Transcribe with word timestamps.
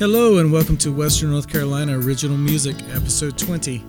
Hello, 0.00 0.38
and 0.38 0.50
welcome 0.50 0.78
to 0.78 0.90
Western 0.90 1.30
North 1.30 1.46
Carolina 1.46 1.98
Original 1.98 2.38
Music, 2.38 2.74
Episode 2.94 3.36
20. 3.36 3.84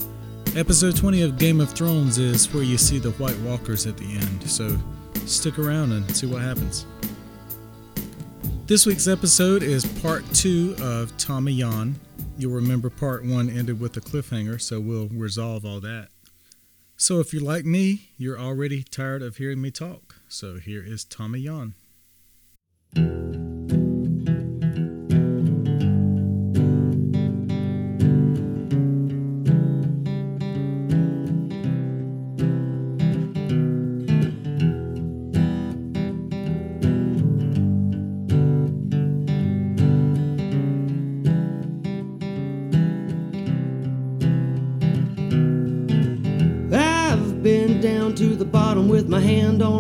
Episode 0.57 0.93
20 0.93 1.21
of 1.21 1.37
Game 1.37 1.61
of 1.61 1.69
Thrones 1.69 2.17
is 2.17 2.53
where 2.53 2.63
you 2.63 2.77
see 2.77 2.99
the 2.99 3.11
White 3.11 3.39
Walkers 3.39 3.87
at 3.87 3.95
the 3.95 4.17
end, 4.17 4.43
so 4.43 4.77
stick 5.25 5.57
around 5.57 5.93
and 5.93 6.13
see 6.13 6.27
what 6.27 6.41
happens. 6.41 6.85
This 8.65 8.85
week's 8.85 9.07
episode 9.07 9.63
is 9.63 9.85
part 10.01 10.25
two 10.33 10.75
of 10.81 11.15
Tommy 11.15 11.53
Yon. 11.53 11.95
You'll 12.37 12.55
remember 12.55 12.89
part 12.89 13.23
one 13.23 13.49
ended 13.49 13.79
with 13.79 13.95
a 13.95 14.01
cliffhanger, 14.01 14.59
so 14.59 14.81
we'll 14.81 15.07
resolve 15.13 15.63
all 15.63 15.79
that. 15.79 16.09
So 16.97 17.21
if 17.21 17.31
you're 17.31 17.41
like 17.41 17.63
me, 17.63 18.09
you're 18.17 18.37
already 18.37 18.83
tired 18.83 19.21
of 19.21 19.37
hearing 19.37 19.61
me 19.61 19.71
talk. 19.71 20.17
So 20.27 20.57
here 20.57 20.83
is 20.85 21.05
Tommy 21.05 21.39
Yon. 21.39 21.73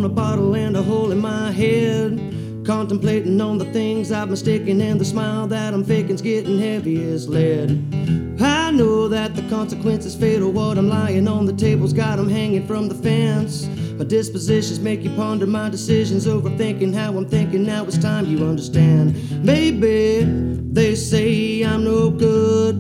On 0.01 0.05
a 0.05 0.09
bottle 0.09 0.55
and 0.55 0.75
a 0.75 0.81
hole 0.81 1.11
in 1.11 1.19
my 1.19 1.51
head. 1.51 2.19
Contemplating 2.65 3.39
on 3.39 3.59
the 3.59 3.65
things 3.65 4.11
I've 4.11 4.31
mistaken 4.31 4.81
and 4.81 4.99
the 4.99 5.05
smile 5.05 5.45
that 5.45 5.75
I'm 5.75 5.83
faking's 5.83 6.23
getting 6.23 6.57
heavy 6.57 7.03
as 7.03 7.29
lead. 7.29 7.69
I 8.41 8.71
know 8.71 9.07
that 9.09 9.35
the 9.35 9.43
consequences 9.43 10.15
fatal. 10.15 10.51
What 10.51 10.79
I'm 10.79 10.89
lying 10.89 11.27
on 11.27 11.45
the 11.45 11.53
table's 11.53 11.93
got 11.93 12.17
'em 12.17 12.29
hanging 12.29 12.65
from 12.65 12.87
the 12.87 12.95
fence. 12.95 13.69
My 13.99 14.05
dispositions 14.05 14.79
make 14.79 15.03
you 15.03 15.11
ponder 15.11 15.45
my 15.45 15.69
decisions, 15.69 16.25
overthinking 16.25 16.95
how 16.95 17.15
I'm 17.15 17.27
thinking. 17.27 17.63
Now 17.63 17.85
it's 17.85 17.99
time 17.99 18.25
you 18.25 18.43
understand. 18.43 19.13
Maybe 19.43 20.25
they 20.71 20.95
say 20.95 21.61
I'm 21.61 21.83
no 21.83 22.09
good. 22.09 22.75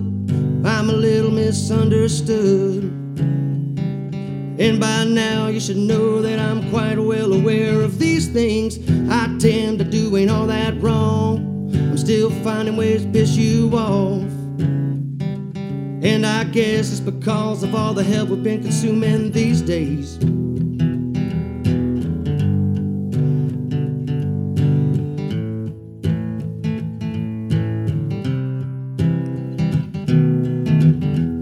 I'm 0.65 0.89
a 0.89 0.93
little 0.93 1.29
misunderstood. 1.29 3.00
And 4.59 4.79
by 4.79 5.05
now 5.05 5.47
you 5.47 5.59
should 5.59 5.77
know 5.77 6.21
that 6.21 6.39
I'm 6.39 6.69
quite 6.69 6.99
well 6.99 7.33
aware 7.33 7.81
of 7.81 7.97
these 7.99 8.27
things. 8.27 8.77
I 9.09 9.35
tend 9.39 9.79
to 9.79 9.85
do 9.85 10.15
ain't 10.17 10.29
all 10.29 10.47
that 10.47 10.79
wrong. 10.81 11.71
I'm 11.73 11.97
still 11.97 12.29
finding 12.43 12.77
ways 12.77 13.03
to 13.03 13.11
piss 13.11 13.35
you 13.35 13.69
off. 13.73 14.29
And 16.03 16.25
I 16.25 16.45
guess 16.45 16.91
it's 16.91 16.99
because 16.99 17.63
of 17.63 17.75
all 17.75 17.93
the 17.93 18.03
hell 18.03 18.25
we've 18.25 18.41
been 18.41 18.61
consuming 18.61 19.31
these 19.31 19.61
days. 19.61 20.17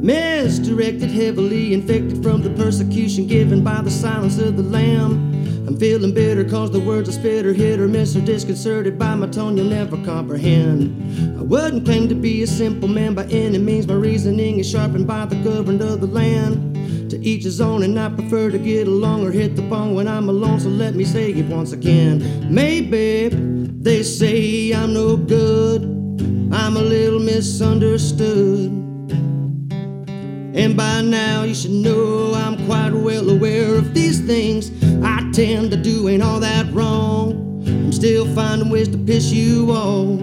Misdirected, 0.02 1.12
heavily 1.12 1.74
infected 1.74 2.09
persecution 2.70 3.26
given 3.26 3.64
by 3.64 3.82
the 3.82 3.90
silence 3.90 4.38
of 4.38 4.56
the 4.56 4.62
lamb. 4.62 5.34
I'm 5.68 5.76
feeling 5.80 6.14
bitter 6.14 6.48
cause 6.48 6.70
the 6.70 6.80
words 6.80 7.10
I 7.10 7.14
spit 7.14 7.44
are 7.48 7.54
hit 7.54 7.80
or 7.80 7.88
miss 7.88 8.16
or 8.16 8.22
disconcerted 8.22 9.00
by 9.00 9.16
my 9.16 9.26
tone 9.26 9.58
you'll 9.58 9.66
never 9.66 9.98
comprehend. 10.06 11.40
I 11.40 11.42
wouldn't 11.42 11.84
claim 11.84 12.08
to 12.10 12.14
be 12.14 12.44
a 12.44 12.48
simple 12.48 12.88
man 12.88 13.16
by 13.16 13.26
any 13.26 13.58
means. 13.58 13.88
My 13.88 13.96
reasoning 13.96 14.60
is 14.60 14.70
sharpened 14.70 15.08
by 15.08 15.26
the 15.26 15.38
governed 15.38 15.82
of 15.82 16.00
the 16.00 16.06
land. 16.06 17.10
To 17.10 17.18
each 17.26 17.44
his 17.44 17.60
own, 17.60 17.82
and 17.82 18.00
I 18.00 18.10
prefer 18.10 18.52
to 18.52 18.60
get 18.60 18.88
along 18.88 19.26
or 19.26 19.32
hit 19.32 19.56
the 19.56 19.64
bone 19.64 19.96
when 19.96 20.08
I'm 20.08 20.30
alone. 20.30 20.60
So 20.60 20.70
let 20.70 20.94
me 20.94 21.06
say 21.06 21.32
it 21.32 21.48
once 21.48 21.72
again. 21.72 22.54
Maybe 22.54 23.30
they 23.30 24.04
say 24.04 24.74
I'm 24.74 24.94
no 24.94 25.18
good. 25.18 25.86
I'm 26.54 26.78
a 26.78 26.82
little 26.82 27.20
misunderstood. 27.20 28.89
And 30.60 30.76
by 30.76 31.02
now 31.02 31.44
you 31.44 31.56
should 31.56 31.72
know 31.72 32.34
I'm 32.34 32.66
quite 32.66 32.92
well 32.92 33.30
aware 33.30 33.76
of 33.76 33.94
these 33.94 34.20
things 34.20 34.70
I 35.02 35.32
tend 35.32 35.72
to 35.72 35.78
do 35.78 36.10
ain't 36.10 36.22
all 36.22 36.42
that 36.42 36.70
wrong. 36.74 37.64
I'm 37.66 37.94
still 37.94 38.26
finding 38.36 38.70
ways 38.70 38.90
to 38.90 38.98
piss 38.98 39.32
you 39.32 39.72
off. 39.72 40.20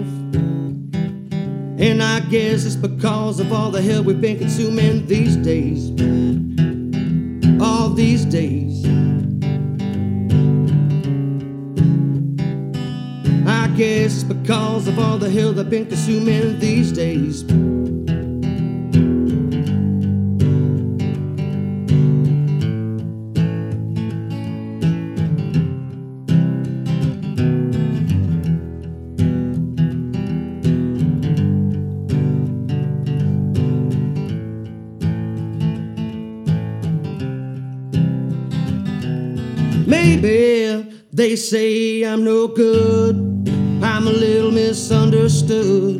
And 1.79 2.03
I 2.03 2.19
guess 2.19 2.65
it's 2.65 2.75
because 2.75 3.39
of 3.39 3.51
all 3.51 3.71
the 3.71 3.81
hell 3.81 4.03
we've 4.03 4.21
been 4.21 4.37
consuming 4.37 5.07
these 5.07 5.35
days. 5.37 5.89
All 7.59 7.89
these 7.89 8.23
days. 8.23 8.85
I 13.47 13.69
guess 13.75 14.13
it's 14.13 14.23
because 14.23 14.87
of 14.87 14.99
all 14.99 15.17
the 15.17 15.31
hell 15.31 15.59
I've 15.59 15.71
been 15.71 15.87
consuming 15.87 16.59
these 16.59 16.91
days. 16.91 17.43
They 41.17 41.35
say 41.35 42.03
I'm 42.03 42.23
no 42.23 42.47
good. 42.47 43.15
I'm 43.81 44.07
a 44.07 44.11
little 44.11 44.51
misunderstood. 44.51 45.99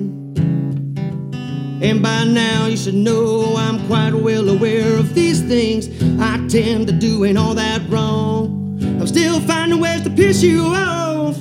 And 1.82 2.04
by 2.04 2.24
now 2.24 2.68
you 2.68 2.78
should 2.78 2.94
know 2.94 3.56
I'm 3.58 3.84
quite 3.88 4.14
well 4.14 4.48
aware 4.48 4.96
of 4.96 5.16
these 5.16 5.42
things 5.42 5.88
I 6.22 6.38
tend 6.48 6.86
to 6.88 6.94
do 6.94 7.26
ain't 7.26 7.38
all 7.38 7.56
that 7.56 7.90
wrong. 7.90 8.78
I'm 8.80 9.08
still 9.08 9.40
finding 9.42 9.80
ways 9.80 10.04
to 10.04 10.12
piss 10.12 10.44
you 10.44 10.62
off. 10.62 11.36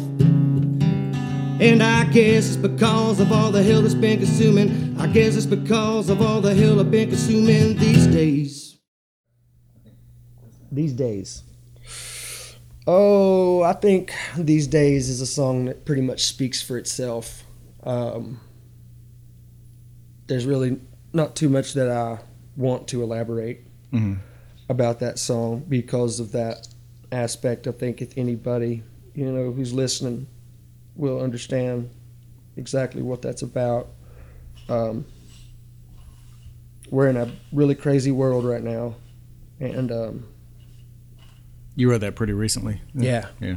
And 1.61 1.83
I 1.83 2.05
guess 2.05 2.49
it's 2.49 2.57
because 2.57 3.21
of 3.21 3.31
all 3.31 3.53
the 3.53 3.63
hell 3.63 3.83
that's 3.83 3.95
been 3.95 4.19
consuming. 4.19 4.97
I 4.99 5.07
guess 5.07 5.37
it's 5.37 5.45
because 5.45 6.09
of 6.09 6.23
all 6.23 6.41
the 6.41 6.55
hell 6.55 6.81
I've 6.81 6.91
been 6.91 7.11
consuming 7.11 7.77
these 7.77 8.07
days. 8.07 8.79
These 10.73 10.95
days. 10.95 11.43
Oh, 12.87 13.63
I 13.63 13.73
think 13.73 14.13
These 14.39 14.67
Days 14.69 15.09
is 15.09 15.21
a 15.21 15.27
song 15.27 15.65
that 15.65 15.85
pretty 15.85 16.03
much 16.03 16.25
speaks 16.27 16.63
for 16.63 16.79
itself. 16.79 17.45
Um, 17.83 18.41
there's 20.29 20.47
really 20.47 20.79
not 21.13 21.35
too 21.35 21.49
much 21.49 21.73
that 21.75 21.91
I 21.91 22.19
want 22.57 22.89
to 22.89 23.03
elaborate 23.03 23.61
Mhm. 23.93 24.19
about 24.69 25.01
that 25.01 25.19
song 25.19 25.65
because 25.69 26.21
of 26.21 26.33
that 26.33 26.69
aspect. 27.11 27.67
I 27.67 27.73
think 27.73 28.01
if 28.03 28.17
anybody, 28.17 28.83
you 29.15 29.31
know, 29.33 29.53
who's 29.53 29.73
listening 29.73 30.27
will 30.95 31.21
understand 31.21 31.91
exactly 32.57 33.03
what 33.03 33.21
that's 33.23 33.43
about. 33.43 33.89
Um, 34.69 35.05
we're 36.91 37.09
in 37.09 37.17
a 37.17 37.33
really 37.53 37.75
crazy 37.75 38.11
world 38.13 38.45
right 38.45 38.63
now. 38.63 38.95
And 39.61 39.91
um, 39.91 40.27
You 41.77 41.91
wrote 41.91 42.01
that 42.01 42.17
pretty 42.17 42.33
recently. 42.33 42.81
Yeah. 42.95 43.27
Yeah. 43.41 43.57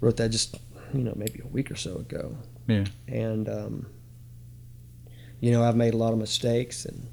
wrote 0.00 0.16
that 0.18 0.28
just 0.30 0.54
you 0.94 1.00
know 1.02 1.12
maybe 1.16 1.40
a 1.42 1.46
week 1.48 1.70
or 1.70 1.76
so 1.76 1.96
ago 1.96 2.36
Yeah. 2.68 2.84
and 3.08 3.48
um, 3.48 3.86
you 5.40 5.50
know 5.50 5.62
i've 5.64 5.76
made 5.76 5.92
a 5.92 5.96
lot 5.96 6.12
of 6.12 6.18
mistakes 6.18 6.84
and 6.86 7.08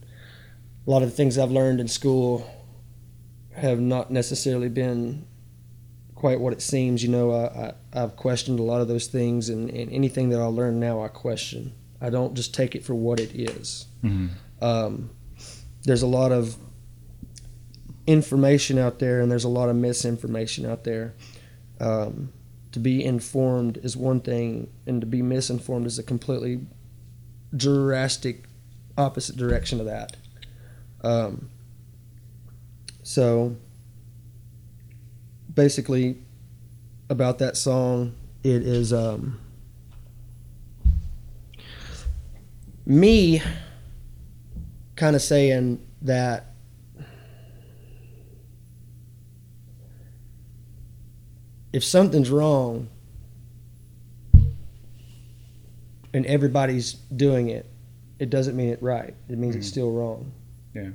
a 0.87 0.89
lot 0.89 1.01
of 1.03 1.09
the 1.09 1.15
things 1.15 1.37
i've 1.37 1.51
learned 1.51 1.79
in 1.81 1.87
school 1.87 2.49
have 3.53 3.79
not 3.79 4.11
necessarily 4.11 4.69
been 4.69 5.25
quite 6.15 6.39
what 6.39 6.53
it 6.53 6.61
seems 6.61 7.03
you 7.03 7.09
know 7.09 7.31
I, 7.31 7.43
I, 7.99 8.03
i've 8.03 8.15
questioned 8.15 8.59
a 8.59 8.63
lot 8.63 8.79
of 8.81 8.87
those 8.87 9.07
things 9.07 9.49
and, 9.49 9.69
and 9.69 9.91
anything 9.91 10.29
that 10.29 10.39
i 10.39 10.45
learn 10.45 10.79
now 10.79 11.03
i 11.03 11.07
question 11.09 11.73
i 12.01 12.09
don't 12.09 12.33
just 12.35 12.53
take 12.53 12.75
it 12.75 12.83
for 12.85 12.95
what 12.95 13.19
it 13.19 13.31
is 13.35 13.87
Mhm. 14.03 14.29
um, 14.61 15.09
there's 15.83 16.01
a 16.03 16.07
lot 16.07 16.31
of 16.31 16.55
information 18.07 18.77
out 18.77 18.99
there 18.99 19.21
and 19.21 19.31
there's 19.31 19.43
a 19.43 19.49
lot 19.49 19.69
of 19.69 19.75
misinformation 19.75 20.65
out 20.65 20.83
there. 20.83 21.13
Um, 21.79 22.31
to 22.71 22.79
be 22.79 23.03
informed 23.03 23.77
is 23.77 23.95
one 23.95 24.19
thing 24.19 24.69
and 24.85 25.01
to 25.01 25.07
be 25.07 25.21
misinformed 25.21 25.85
is 25.85 25.97
a 25.97 26.03
completely 26.03 26.65
drastic 27.55 28.45
opposite 28.97 29.37
direction 29.37 29.79
of 29.79 29.85
that. 29.85 30.17
Um, 31.03 31.49
so 33.03 33.55
basically 35.53 36.17
about 37.09 37.39
that 37.39 37.55
song 37.55 38.15
it 38.43 38.61
is 38.61 38.91
um, 38.91 39.39
me 42.85 43.41
kind 44.95 45.15
of 45.15 45.21
saying 45.21 45.85
that 46.01 46.54
if 51.75 51.83
something's 51.83 52.29
wrong 52.29 52.87
and 56.13 56.25
everybody's 56.25 56.93
doing 56.93 57.49
it, 57.49 57.65
it 58.17 58.29
doesn't 58.29 58.55
mean 58.55 58.69
it 58.69 58.81
right. 58.81 59.13
It 59.27 59.37
means 59.37 59.57
it's 59.57 59.67
Mhm. 59.67 59.71
still 59.71 59.91
wrong. 59.91 60.31
Yeah. 60.73 60.91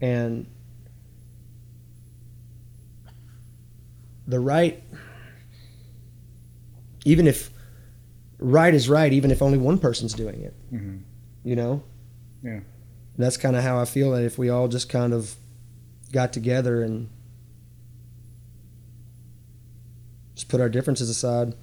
And 0.00 0.46
the 4.28 4.38
right, 4.38 4.80
even 7.04 7.26
if 7.26 7.50
right 8.38 8.72
is 8.72 8.88
right, 8.88 9.12
even 9.12 9.32
if 9.32 9.42
only 9.42 9.58
one 9.58 9.78
person's 9.78 10.14
doing 10.14 10.42
it, 10.42 10.54
hmm 10.70 10.98
you 11.42 11.56
know? 11.56 11.82
Yeah. 12.44 12.52
And 12.60 12.62
that's 13.16 13.36
kind 13.38 13.56
of 13.56 13.64
how 13.64 13.80
I 13.80 13.84
feel 13.86 14.12
that 14.12 14.22
if 14.22 14.38
we 14.38 14.48
all 14.50 14.68
just 14.68 14.88
kind 14.90 15.12
of 15.12 15.34
got 16.12 16.32
together 16.32 16.82
and 16.82 17.08
just 20.40 20.48
put 20.48 20.58
our 20.58 20.70
differences 20.70 21.10
aside. 21.10 21.54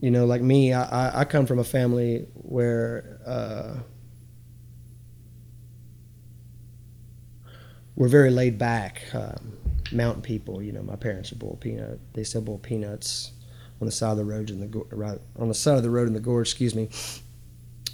You 0.00 0.10
know, 0.10 0.26
like 0.26 0.42
me, 0.42 0.74
I, 0.74 1.20
I, 1.20 1.24
come 1.24 1.46
from 1.46 1.58
a 1.58 1.64
family 1.64 2.26
where 2.34 3.20
uh, 3.24 3.76
we're 7.96 8.08
very 8.08 8.30
laid 8.30 8.58
back, 8.58 9.02
um, 9.14 9.56
mountain 9.92 10.20
people. 10.20 10.62
You 10.62 10.72
know, 10.72 10.82
my 10.82 10.96
parents 10.96 11.32
are 11.32 11.36
boiled 11.36 11.60
peanut. 11.60 12.00
They 12.12 12.24
sell 12.24 12.42
boiled 12.42 12.62
peanuts 12.62 13.32
on 13.80 13.86
the 13.86 13.92
side 13.92 14.10
of 14.10 14.18
the 14.18 14.24
road 14.24 14.50
in 14.50 14.60
the 14.60 14.84
right 14.90 15.20
on 15.38 15.48
the 15.48 15.54
side 15.54 15.78
of 15.78 15.82
the 15.82 15.90
road 15.90 16.06
in 16.06 16.12
the 16.12 16.20
gorge. 16.20 16.48
Excuse 16.48 16.74
me. 16.74 16.90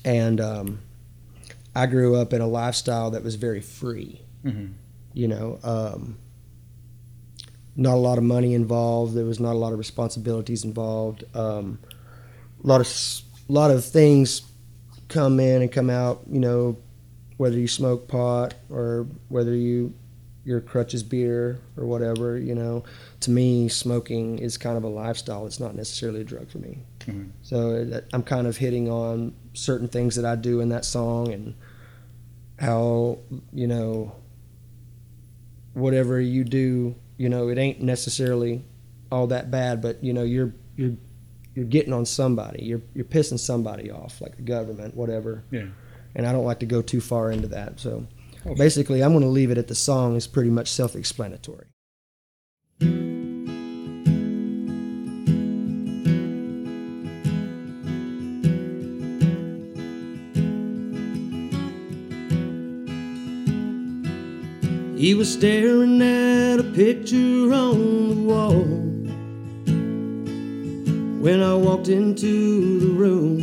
And 0.05 0.41
um, 0.41 0.81
I 1.77 1.87
grew 1.87 2.17
up 2.17 2.33
in 2.33 2.41
a 2.41 2.49
lifestyle 2.49 3.13
that 3.13 3.23
was 3.23 3.37
very 3.37 3.61
free 3.61 4.23
hmm 4.43 4.67
you 5.15 5.27
know 5.27 5.59
um, 5.65 6.19
not 7.79 7.95
a 7.95 8.03
lot 8.09 8.19
of 8.19 8.25
money 8.25 8.53
involved. 8.55 9.15
There 9.15 9.25
was 9.25 9.39
not 9.41 9.53
a 9.55 9.59
lot 9.59 9.73
of 9.73 9.79
responsibilities 9.79 10.65
involved. 10.65 11.25
Um, 11.35 11.79
a 12.63 12.67
lot 12.67 12.81
of 12.83 12.87
s- 12.89 13.23
lot 13.49 13.71
of 13.71 13.83
things 13.85 14.43
come 15.09 15.41
in 15.41 15.63
and 15.63 15.73
come 15.73 15.89
out 15.89 16.21
you 16.31 16.39
know 16.39 16.77
whether 17.39 17.57
you 17.59 17.67
smoke 17.69 18.09
pot 18.09 18.53
or 18.69 19.07
whether 19.31 19.55
you 19.55 19.95
your 20.45 20.61
crutches 20.61 21.03
beer 21.03 21.59
or 21.77 21.87
whatever 21.87 22.37
you 22.39 22.55
know. 22.55 22.83
To 23.21 23.31
me 23.31 23.69
smoking 23.69 24.39
is 24.39 24.57
kind 24.59 24.77
of 24.77 24.83
a 24.85 24.89
lifestyle. 24.89 25.47
It's 25.47 25.61
not 25.61 25.75
necessarily 25.75 26.21
a 26.23 26.25
drug 26.25 26.49
for 26.51 26.59
me. 26.59 26.79
Mhm. 27.07 27.29
so 27.43 27.59
uh, 27.95 28.01
i'm 28.13 28.23
kind 28.23 28.47
of 28.47 28.59
hitting 28.59 28.91
on 28.91 29.33
certain 29.55 29.89
things 29.89 30.15
that 30.17 30.27
i 30.27 30.35
do 30.37 30.61
in 30.61 30.69
that 30.69 30.85
song 30.85 31.33
and 31.33 31.55
how 32.61 33.19
you 33.53 33.67
know 33.67 34.13
whatever 35.75 36.21
you 36.21 36.45
do 36.45 36.95
you 37.19 37.29
know 37.29 37.49
it 37.49 37.59
ain't 37.59 37.83
necessarily 37.83 38.65
all 39.13 39.27
that 39.27 39.51
bad 39.51 39.83
but 39.83 40.03
you 40.03 40.13
know 40.15 40.23
you're 40.23 40.55
you're 40.77 40.95
you're 41.55 41.65
getting 41.67 41.93
on 41.93 42.07
somebody 42.07 42.65
you're 42.65 42.81
you're 42.95 43.05
pissing 43.05 43.39
somebody 43.39 43.91
off 43.91 44.21
like 44.23 44.37
the 44.37 44.43
government 44.43 44.95
whatever 44.97 45.45
Yeah. 45.51 45.67
and 46.15 46.27
i 46.27 46.33
don't 46.33 46.45
like 46.47 46.61
to 46.61 46.67
go 46.67 46.81
too 46.81 47.01
far 47.03 47.31
into 47.31 47.49
that 47.49 47.79
so 47.81 48.07
Okay. 48.47 48.55
basically 48.55 49.03
i'm 49.03 49.13
going 49.13 49.25
to 49.25 49.29
leave 49.29 49.51
it 49.51 49.59
at 49.59 49.67
the 49.69 49.75
song 49.75 50.15
is 50.17 50.27
pretty 50.29 50.51
much 50.51 50.71
self-explanatory 50.71 51.67
He 64.99 65.15
was 65.15 65.33
staring 65.33 66.03
at 66.03 66.59
a 66.59 66.65
picture 66.65 67.53
on 67.53 68.09
the 68.09 68.17
wall. 68.17 68.65
When 71.23 71.41
I 71.41 71.55
walked 71.55 71.87
into 71.87 72.81
the 72.81 72.89
room, 72.89 73.39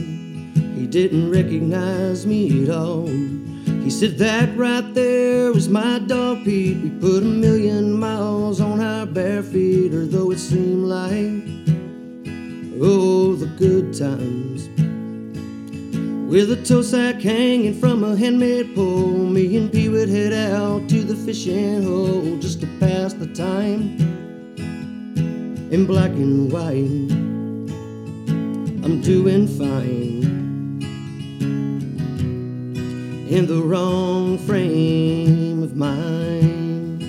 he 0.75 0.85
didn't 0.85 1.31
recognize 1.31 2.27
me 2.27 2.63
at 2.63 2.69
all. 2.71 3.07
He 3.07 3.89
said, 3.89 4.17
That 4.17 4.53
right 4.57 4.93
there 4.93 5.53
was 5.53 5.69
my 5.69 5.99
dog 5.99 6.43
Pete. 6.43 6.75
We 6.75 6.89
put 6.89 7.23
a 7.23 7.25
million 7.25 7.93
miles 7.93 8.59
on 8.59 8.81
our 8.81 9.05
bare 9.05 9.41
feet, 9.41 9.93
or 9.93 10.05
though 10.05 10.31
it 10.31 10.39
seemed 10.39 10.83
like, 10.83 11.41
oh, 12.81 13.33
the 13.35 13.47
good 13.57 13.97
times. 13.97 14.44
With 16.27 16.51
a 16.51 16.55
tow 16.55 16.81
sack 16.81 17.21
hanging 17.21 17.79
from 17.79 18.03
a 18.03 18.15
handmade 18.15 18.73
pole, 18.73 19.15
me 19.15 19.55
and 19.57 19.71
Pete 19.71 19.91
would 19.91 20.09
head 20.09 20.33
out 20.33 20.89
to 20.89 21.03
the 21.03 21.15
fishing 21.15 21.83
hole 21.83 22.37
just 22.39 22.61
to 22.61 22.67
pass 22.79 23.13
the 23.13 23.27
time 23.27 23.95
in 25.71 25.85
black 25.85 26.09
and 26.09 26.51
white. 26.51 27.11
I'm 28.83 29.01
doing 29.01 29.47
fine 29.47 30.23
in 33.29 33.45
the 33.45 33.61
wrong 33.61 34.39
frame 34.39 35.61
of 35.61 35.75
mind. 35.75 37.01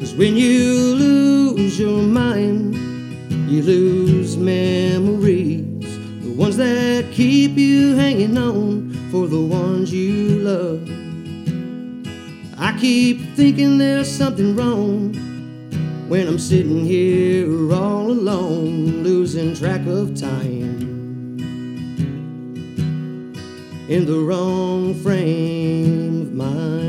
Cause 0.00 0.14
when 0.14 0.38
you 0.38 0.94
lose 0.94 1.78
your 1.78 2.02
mind, 2.02 2.74
you 3.50 3.62
lose 3.62 4.36
the 4.36 5.65
ones 6.36 6.58
that 6.58 7.10
keep 7.12 7.56
you 7.56 7.96
hanging 7.96 8.36
on 8.36 8.92
for 9.10 9.26
the 9.26 9.40
ones 9.40 9.90
you 9.90 10.38
love. 10.40 10.86
I 12.58 12.78
keep 12.78 13.22
thinking 13.34 13.78
there's 13.78 14.10
something 14.10 14.54
wrong 14.54 15.14
when 16.08 16.28
I'm 16.28 16.38
sitting 16.38 16.84
here 16.84 17.72
all 17.72 18.10
alone, 18.10 19.02
losing 19.02 19.54
track 19.54 19.86
of 19.86 20.14
time 20.14 20.76
in 23.88 24.04
the 24.04 24.18
wrong 24.18 24.94
frame 25.02 26.20
of 26.20 26.32
mind. 26.34 26.85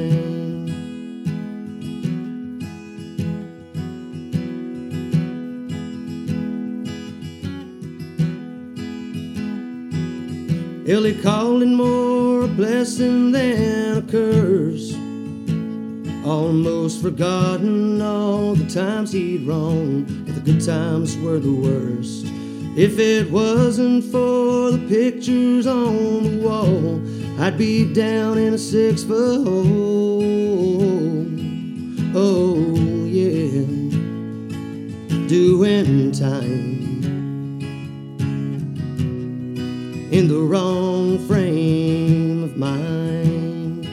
Illy 10.89 11.15
calling 11.15 11.75
more 11.75 12.44
a 12.44 12.48
blessing 12.48 13.34
than 13.34 13.98
a 13.98 14.01
curse. 14.01 14.94
Almost 16.25 17.01
forgotten 17.01 18.01
all 18.01 18.56
the 18.56 18.70
times 18.74 19.12
he'd 19.12 19.46
wronged, 19.46 20.08
but 20.25 20.36
the 20.36 20.39
good 20.39 20.63
times 20.65 21.17
were 21.17 21.39
the 21.39 21.51
worst. 21.51 22.27
If 22.77 23.00
it 23.00 23.29
wasn't 23.29 24.06
for 24.06 24.72
the 24.72 24.88
pictures 24.88 25.67
on 25.67 26.24
the 26.24 26.48
wall, 26.48 27.01
I'd 27.38 27.58
be 27.58 27.94
down 27.94 28.38
in 28.38 28.53
a 28.53 28.58
six 28.58 29.03
foot 29.03 29.46
hole. 29.46 30.24
Oh, 32.15 32.56
yeah, 33.03 33.65
doing 35.27 36.13
time 36.13 36.76
in 40.17 40.27
the 40.27 40.39
wrong 40.39 41.19
frame 41.27 42.43
of 42.43 42.57
mind. 42.57 43.86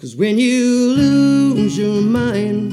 Cause 0.00 0.16
when 0.16 0.36
you 0.36 0.92
lose 0.92 1.78
your 1.78 2.02
mind, 2.02 2.72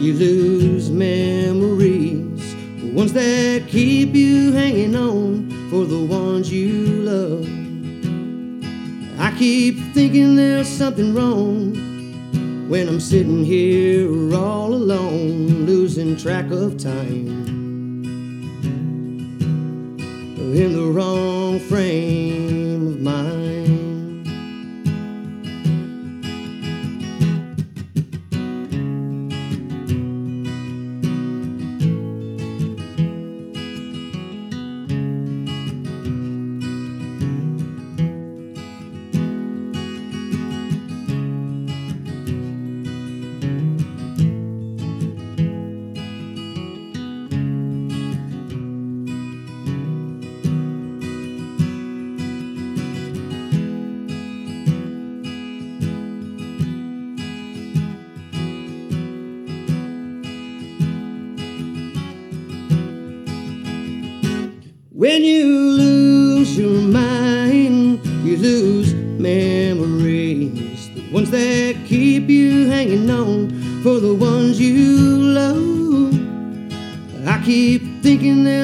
you 0.00 0.12
lose 0.14 0.88
memories, 0.88 2.54
the 2.80 2.92
ones 2.92 3.12
that 3.14 3.66
keep 3.66 4.14
you 4.14 4.52
hanging 4.52 4.94
on 4.94 5.50
for 5.68 5.84
the 5.84 6.04
ones 6.04 6.52
you 6.52 6.86
love. 7.02 7.44
I 9.18 9.36
keep 9.36 9.80
thinking 9.94 10.36
there's 10.36 10.68
something 10.68 11.12
wrong 11.12 11.74
when 12.68 12.86
I'm 12.86 13.00
sitting 13.00 13.44
here 13.44 14.08
all 14.32 14.72
alone, 14.72 15.66
losing 15.66 16.16
track 16.16 16.52
of 16.52 16.78
time 16.78 17.63
in 20.56 20.72
the 20.72 20.86
wrong 20.86 21.58
frame 21.58 22.86
of 22.86 23.00
mind. 23.00 23.43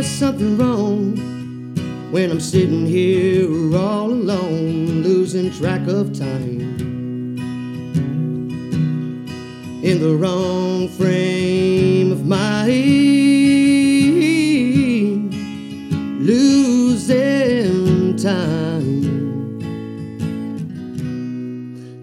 There's 0.00 0.18
something 0.18 0.56
wrong 0.56 1.14
when 2.10 2.30
I'm 2.30 2.40
sitting 2.40 2.86
here 2.86 3.46
all 3.76 4.10
alone, 4.10 5.02
losing 5.02 5.52
track 5.52 5.86
of 5.88 6.18
time. 6.18 6.78
In 9.84 10.00
the 10.00 10.16
wrong 10.16 10.88
frame 10.88 12.12
of 12.12 12.24
mind, 12.24 12.70
losing 16.24 18.16
time. 18.16 19.04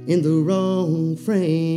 In 0.06 0.22
the 0.22 0.44
wrong 0.46 1.16
frame 1.16 1.77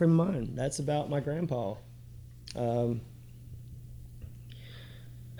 Wrong. 0.00 0.16
Wrong 0.16 0.26
frame 0.26 0.34
of 0.34 0.34
mind. 0.46 0.52
That's 0.56 0.78
about 0.78 1.10
my 1.10 1.20
grandpa. 1.20 1.74
Um, 2.56 3.00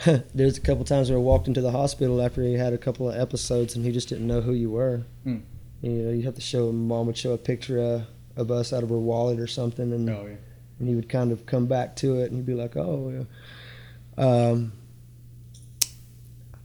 there's 0.34 0.56
a 0.56 0.60
couple 0.60 0.84
times 0.84 1.10
where 1.10 1.18
I 1.18 1.22
walked 1.22 1.48
into 1.48 1.60
the 1.60 1.70
hospital 1.72 2.22
after 2.22 2.42
he 2.42 2.54
had 2.54 2.72
a 2.72 2.78
couple 2.78 3.10
of 3.10 3.18
episodes 3.20 3.74
and 3.76 3.84
he 3.84 3.90
just 3.92 4.08
didn't 4.08 4.26
know 4.26 4.40
who 4.40 4.52
you 4.52 4.70
were. 4.70 5.02
Hmm. 5.24 5.38
You 5.82 5.90
know, 5.90 6.10
you'd 6.12 6.24
have 6.24 6.34
to 6.36 6.40
show 6.40 6.72
mom 6.72 7.06
would 7.06 7.16
show 7.16 7.32
a 7.32 7.38
picture 7.38 7.80
uh, 7.80 8.40
of 8.40 8.50
us 8.50 8.72
out 8.72 8.82
of 8.82 8.88
her 8.90 8.98
wallet 8.98 9.38
or 9.40 9.46
something, 9.46 9.92
and, 9.92 10.08
Oh 10.10 10.26
yeah. 10.28 10.36
and 10.80 10.88
he 10.88 10.94
would 10.94 11.08
kind 11.08 11.30
of 11.32 11.46
come 11.46 11.66
back 11.66 11.94
to 11.96 12.18
it 12.20 12.26
and 12.30 12.36
he'd 12.36 12.46
be 12.46 12.54
like, 12.54 12.76
"Oh, 12.76 13.26
yeah." 14.18 14.22
Um, 14.24 14.72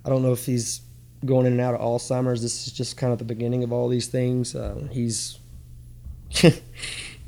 I 0.05 0.09
don't 0.09 0.23
know 0.23 0.31
if 0.33 0.45
he's 0.47 0.81
going 1.25 1.45
in 1.45 1.53
and 1.53 1.61
out 1.61 1.75
of 1.75 1.81
Alzheimer's. 1.81 2.41
This 2.41 2.65
is 2.67 2.73
just 2.73 2.97
kind 2.97 3.13
of 3.13 3.19
the 3.19 3.25
beginning 3.25 3.63
of 3.63 3.71
all 3.71 3.87
these 3.87 4.07
things. 4.07 4.55
Uh, 4.55 4.87
he's 4.91 5.37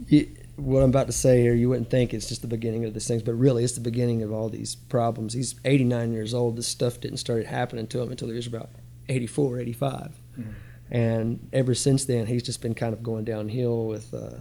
you- 0.07 0.34
what 0.55 0.81
I'm 0.83 0.89
about 0.89 1.07
to 1.07 1.13
say 1.13 1.41
here. 1.41 1.53
You 1.53 1.69
wouldn't 1.69 1.89
think 1.89 2.13
it's 2.13 2.27
just 2.27 2.41
the 2.41 2.47
beginning 2.47 2.85
of 2.85 2.93
these 2.93 3.07
things, 3.07 3.23
but 3.23 3.33
really, 3.33 3.63
it's 3.63 3.73
the 3.73 3.81
beginning 3.81 4.21
of 4.23 4.31
all 4.31 4.49
these 4.49 4.75
problems. 4.75 5.33
He's 5.33 5.55
89 5.65 6.13
years 6.13 6.33
old. 6.33 6.55
This 6.57 6.67
stuff 6.67 6.99
didn't 6.99 7.17
start 7.17 7.45
happening 7.45 7.87
to 7.87 8.01
him 8.01 8.11
until 8.11 8.29
he 8.29 8.35
was 8.35 8.47
about 8.47 8.69
84, 9.09 9.59
85, 9.59 10.19
Mhm. 10.39 10.43
and 10.91 11.47
ever 11.53 11.75
since 11.75 12.05
then, 12.05 12.25
he's 12.27 12.43
just 12.43 12.61
been 12.61 12.73
kind 12.73 12.93
of 12.93 13.03
going 13.03 13.23
downhill 13.25 13.85
with 13.87 14.13
uh, 14.13 14.37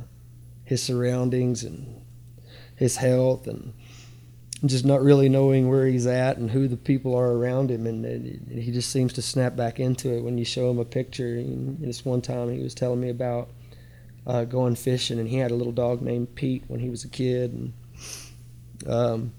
his 0.64 0.82
surroundings 0.82 1.62
and 1.64 1.86
his 2.76 2.96
health 2.96 3.46
and 3.46 3.72
just 4.64 4.84
not 4.86 5.02
really 5.02 5.28
knowing 5.28 5.68
where 5.68 5.86
he's 5.86 6.06
at 6.06 6.38
and 6.38 6.50
who 6.52 6.66
the 6.66 6.76
people 6.76 7.14
are 7.14 7.32
around 7.32 7.70
him, 7.70 7.86
and 7.86 8.06
it- 8.06 8.40
he 8.50 8.70
just 8.70 8.88
seems 8.90 9.12
to 9.12 9.20
snap 9.20 9.54
back 9.56 9.78
into 9.78 10.10
it 10.14 10.22
when 10.22 10.38
you 10.38 10.44
show 10.44 10.70
him 10.70 10.78
a 10.78 10.84
picture. 10.84 11.34
And 11.34 11.78
this 11.80 12.04
one 12.04 12.22
time, 12.22 12.50
he 12.50 12.60
was 12.62 12.74
telling 12.74 13.00
me 13.00 13.10
about 13.10 13.50
uh, 14.26 14.44
going 14.44 14.74
fishing, 14.74 15.18
and 15.18 15.28
he 15.28 15.36
had 15.36 15.50
a 15.50 15.54
little 15.54 15.72
dog 15.72 16.00
named 16.02 16.34
Pete 16.34 16.64
when 16.68 16.80
he 16.80 16.88
was 16.90 17.04
a 17.04 17.08
kid, 17.08 17.52
and 17.52 17.72
um, 18.86 19.32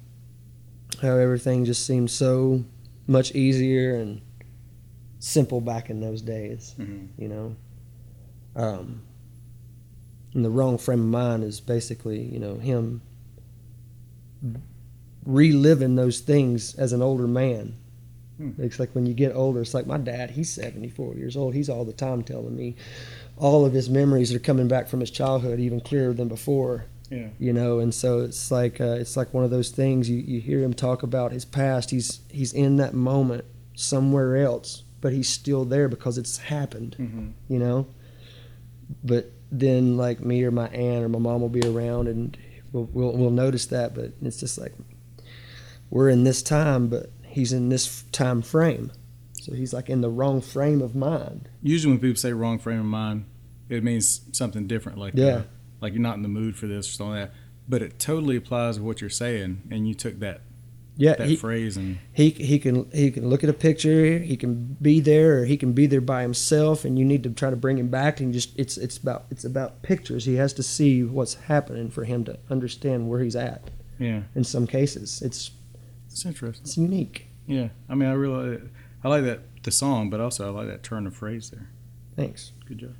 how 1.01 1.15
everything 1.17 1.65
just 1.65 1.85
seemed 1.85 2.09
so 2.11 2.63
much 3.07 3.33
easier 3.35 3.95
and 3.95 4.21
simple 5.19 5.59
back 5.61 5.89
in 5.89 5.99
those 6.01 6.21
days 6.21 6.75
Mhm. 6.79 7.07
you 7.17 7.27
know. 7.27 7.55
Um, 8.55 9.01
and 10.33 10.45
the 10.45 10.49
wrong 10.49 10.77
frame 10.77 10.99
of 11.01 11.05
mind 11.07 11.43
is 11.43 11.59
basically, 11.59 12.21
you 12.23 12.39
know, 12.39 12.55
him 12.55 13.01
reliving 15.25 15.95
those 15.95 16.19
things 16.19 16.75
as 16.75 16.93
an 16.93 17.01
older 17.01 17.27
man. 17.27 17.73
Hmm. 18.37 18.51
It's 18.57 18.79
like 18.79 18.93
when 18.93 19.05
you 19.05 19.13
get 19.13 19.33
older, 19.35 19.61
it's 19.61 19.73
like 19.73 19.87
my 19.87 19.97
dad, 19.97 20.31
he's 20.31 20.51
74 20.51 21.15
years 21.15 21.35
old. 21.37 21.53
He's 21.53 21.69
all 21.69 21.85
the 21.85 21.93
time 21.93 22.21
telling 22.23 22.55
me 22.55 22.75
all 23.37 23.65
of 23.65 23.73
his 23.73 23.89
memories 23.89 24.33
are 24.33 24.39
coming 24.39 24.67
back 24.67 24.87
from 24.87 24.99
his 25.01 25.11
childhood 25.11 25.59
even 25.59 25.81
clearer 25.81 26.13
than 26.13 26.27
before 26.27 26.85
Yeah. 27.11 27.27
you 27.39 27.51
know 27.53 27.79
and 27.79 27.93
so 27.93 28.21
it's 28.21 28.49
like 28.51 28.79
uh, 28.81 28.95
it's 29.01 29.15
like 29.17 29.33
one 29.33 29.43
of 29.43 29.51
those 29.51 29.69
things 29.69 30.09
you, 30.09 30.17
you 30.17 30.39
hear 30.41 30.61
him 30.61 30.73
talk 30.73 31.03
about 31.03 31.31
his 31.31 31.45
past 31.45 31.89
he's 31.91 32.21
he's 32.29 32.53
in 32.53 32.77
that 32.77 32.93
moment 32.93 33.43
somewhere 33.75 34.37
else 34.37 34.83
but 35.01 35.11
he's 35.13 35.29
still 35.29 35.65
there 35.65 35.87
because 35.89 36.17
it's 36.17 36.37
happened 36.37 36.95
Mm-hmm. 36.99 37.27
you 37.49 37.59
know 37.59 37.87
but 39.03 39.31
then 39.51 39.97
like 39.97 40.19
me 40.21 40.43
or 40.43 40.51
my 40.51 40.67
aunt 40.69 41.03
or 41.03 41.09
my 41.09 41.19
mom 41.19 41.41
will 41.41 41.49
be 41.49 41.67
around 41.67 42.07
and 42.07 42.37
we'll, 42.71 42.89
we'll, 42.93 43.11
we'll 43.13 43.29
notice 43.31 43.65
that 43.67 43.93
but 43.93 44.11
it's 44.21 44.39
just 44.39 44.57
like 44.57 44.73
we're 45.89 46.09
in 46.09 46.23
this 46.23 46.41
time 46.41 46.87
but 46.87 47.09
he's 47.25 47.51
in 47.53 47.69
this 47.69 48.03
time 48.11 48.41
frame 48.41 48.91
so 49.45 49.53
he's 49.53 49.73
like 49.73 49.89
in 49.89 50.01
the 50.01 50.09
wrong 50.09 50.41
frame 50.41 50.81
of 50.81 50.95
mind 50.95 51.47
Usually 51.61 51.91
when 51.93 51.99
people 52.01 52.15
say 52.17 52.33
wrong 52.33 52.57
frame 52.57 52.79
of 52.79 52.85
mind, 52.85 53.25
it 53.69 53.83
means 53.83 54.21
something 54.31 54.65
different. 54.67 54.97
Like 54.97 55.13
Yeah. 55.15 55.25
uh, 55.25 55.43
like 55.81 55.93
you're 55.93 56.01
not 56.01 56.15
in 56.15 56.23
the 56.23 56.29
mood 56.29 56.55
for 56.55 56.65
this 56.67 56.87
or 56.89 56.91
something 56.93 57.15
like 57.19 57.29
that. 57.29 57.35
But 57.69 57.81
it 57.81 57.99
totally 57.99 58.35
applies 58.35 58.77
to 58.77 58.83
what 58.83 59.01
you're 59.01 59.09
saying, 59.09 59.61
and 59.71 59.87
you 59.87 59.93
took 59.93 60.19
that 60.19 60.41
yeah 60.97 61.13
that 61.15 61.27
he, 61.27 61.35
phrase 61.35 61.75
and 61.75 61.97
he 62.13 62.29
he 62.29 62.57
can 62.57 62.89
he 62.91 63.11
can 63.11 63.27
look 63.29 63.43
at 63.43 63.49
a 63.49 63.53
picture 63.53 64.17
he 64.19 64.37
can 64.37 64.77
be 64.81 65.01
there 65.01 65.41
or 65.41 65.45
he 65.45 65.57
can 65.57 65.73
be 65.73 65.85
there 65.87 65.99
by 65.99 66.21
himself 66.21 66.85
and 66.85 66.97
you 66.97 67.03
need 67.03 67.21
to 67.21 67.29
try 67.29 67.49
to 67.49 67.55
bring 67.57 67.77
him 67.77 67.89
back 67.89 68.21
and 68.21 68.31
just 68.33 68.57
it's 68.57 68.77
it's 68.77 68.95
about 68.97 69.25
it's 69.29 69.43
about 69.43 69.81
pictures 69.81 70.23
he 70.23 70.35
has 70.35 70.53
to 70.53 70.63
see 70.63 71.03
what's 71.03 71.33
happening 71.33 71.89
for 71.89 72.05
him 72.05 72.23
to 72.23 72.39
understand 72.49 73.09
where 73.09 73.19
he's 73.19 73.35
at 73.35 73.69
yeah, 73.99 74.21
in 74.35 74.43
some 74.45 74.65
cases 74.65 75.21
it's 75.21 75.51
it's 76.07 76.25
interesting. 76.25 76.63
it's 76.63 76.77
unique 76.77 77.27
Yeah, 77.45 77.67
I 77.89 77.95
mean, 77.95 78.07
I 78.07 78.13
really 78.13 78.61
I 79.05 79.07
like 79.07 79.23
that 79.25 79.41
the 79.61 79.69
song, 79.69 80.09
but 80.09 80.19
also 80.19 80.47
I 80.47 80.49
like 80.49 80.67
that 80.67 80.81
turn 80.81 81.05
of 81.05 81.15
phrase 81.15 81.51
there. 81.51 81.69
thanks 82.15 82.53
Good 82.67 82.79
job. 82.79 82.95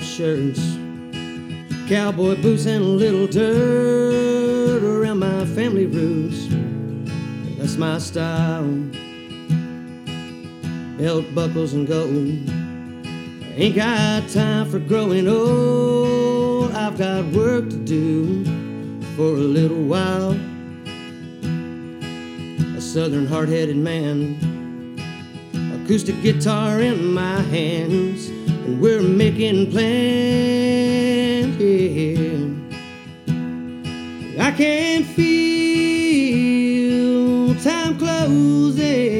Shirts 0.00 0.60
cowboy 1.88 2.40
boots 2.42 2.66
and 2.66 2.84
a 2.84 2.88
little 2.88 3.26
dirt 3.26 4.82
around 4.82 5.18
my 5.18 5.44
family 5.46 5.86
roots 5.86 6.48
that's 7.58 7.76
my 7.76 7.98
style 7.98 8.68
belt 10.98 11.24
buckles 11.34 11.74
and 11.74 11.86
gold 11.86 12.58
Ain't 13.60 13.74
got 13.74 14.28
time 14.28 14.70
for 14.70 14.78
growing 14.78 15.26
old. 15.26 16.70
I've 16.70 16.96
got 16.96 17.24
work 17.32 17.68
to 17.68 17.76
do 17.76 18.44
for 19.16 19.34
a 19.34 19.48
little 19.50 19.82
while. 19.82 20.30
A 22.76 22.80
southern 22.80 23.26
hard 23.26 23.48
headed 23.48 23.76
man, 23.76 24.38
acoustic 25.74 26.22
guitar 26.22 26.80
in 26.80 27.12
my 27.12 27.40
hands, 27.40 28.28
and 28.28 28.37
we're 28.80 29.02
making 29.02 29.70
plans. 29.70 30.58
I 34.40 34.52
can 34.52 35.04
feel 35.04 35.54
time 37.56 37.98
closing 37.98 39.17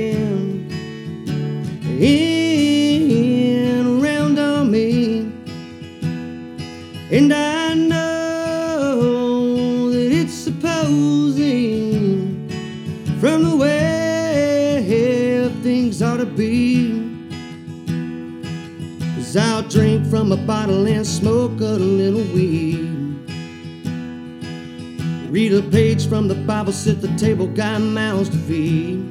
from 20.11 20.33
a 20.33 20.37
bottle 20.37 20.87
and 20.87 21.07
smoke 21.07 21.61
a 21.61 21.77
little 21.77 22.23
weed. 22.35 22.79
Read 25.31 25.53
a 25.53 25.63
page 25.63 26.09
from 26.09 26.29
the 26.29 26.35
Bible, 26.35 26.73
sit 26.73 27.03
the 27.03 27.15
table, 27.17 27.47
got 27.47 27.81
mouths 27.81 28.31
to 28.31 28.37
feed. 28.39 29.05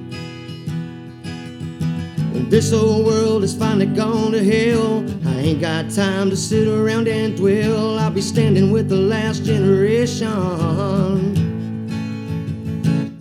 This 2.49 2.73
old 2.73 3.05
world 3.05 3.43
is 3.43 3.53
finally 3.55 3.85
gone 3.85 4.31
to 4.31 4.43
hell, 4.43 5.05
I 5.27 5.39
ain't 5.39 5.61
got 5.61 5.91
time 5.91 6.29
to 6.31 6.37
sit 6.37 6.67
around 6.67 7.07
and 7.07 7.35
dwell. 7.35 7.99
I'll 7.99 8.09
be 8.09 8.21
standing 8.21 8.71
with 8.71 8.89
the 8.89 8.95
last 8.95 9.43
generation 9.43 10.27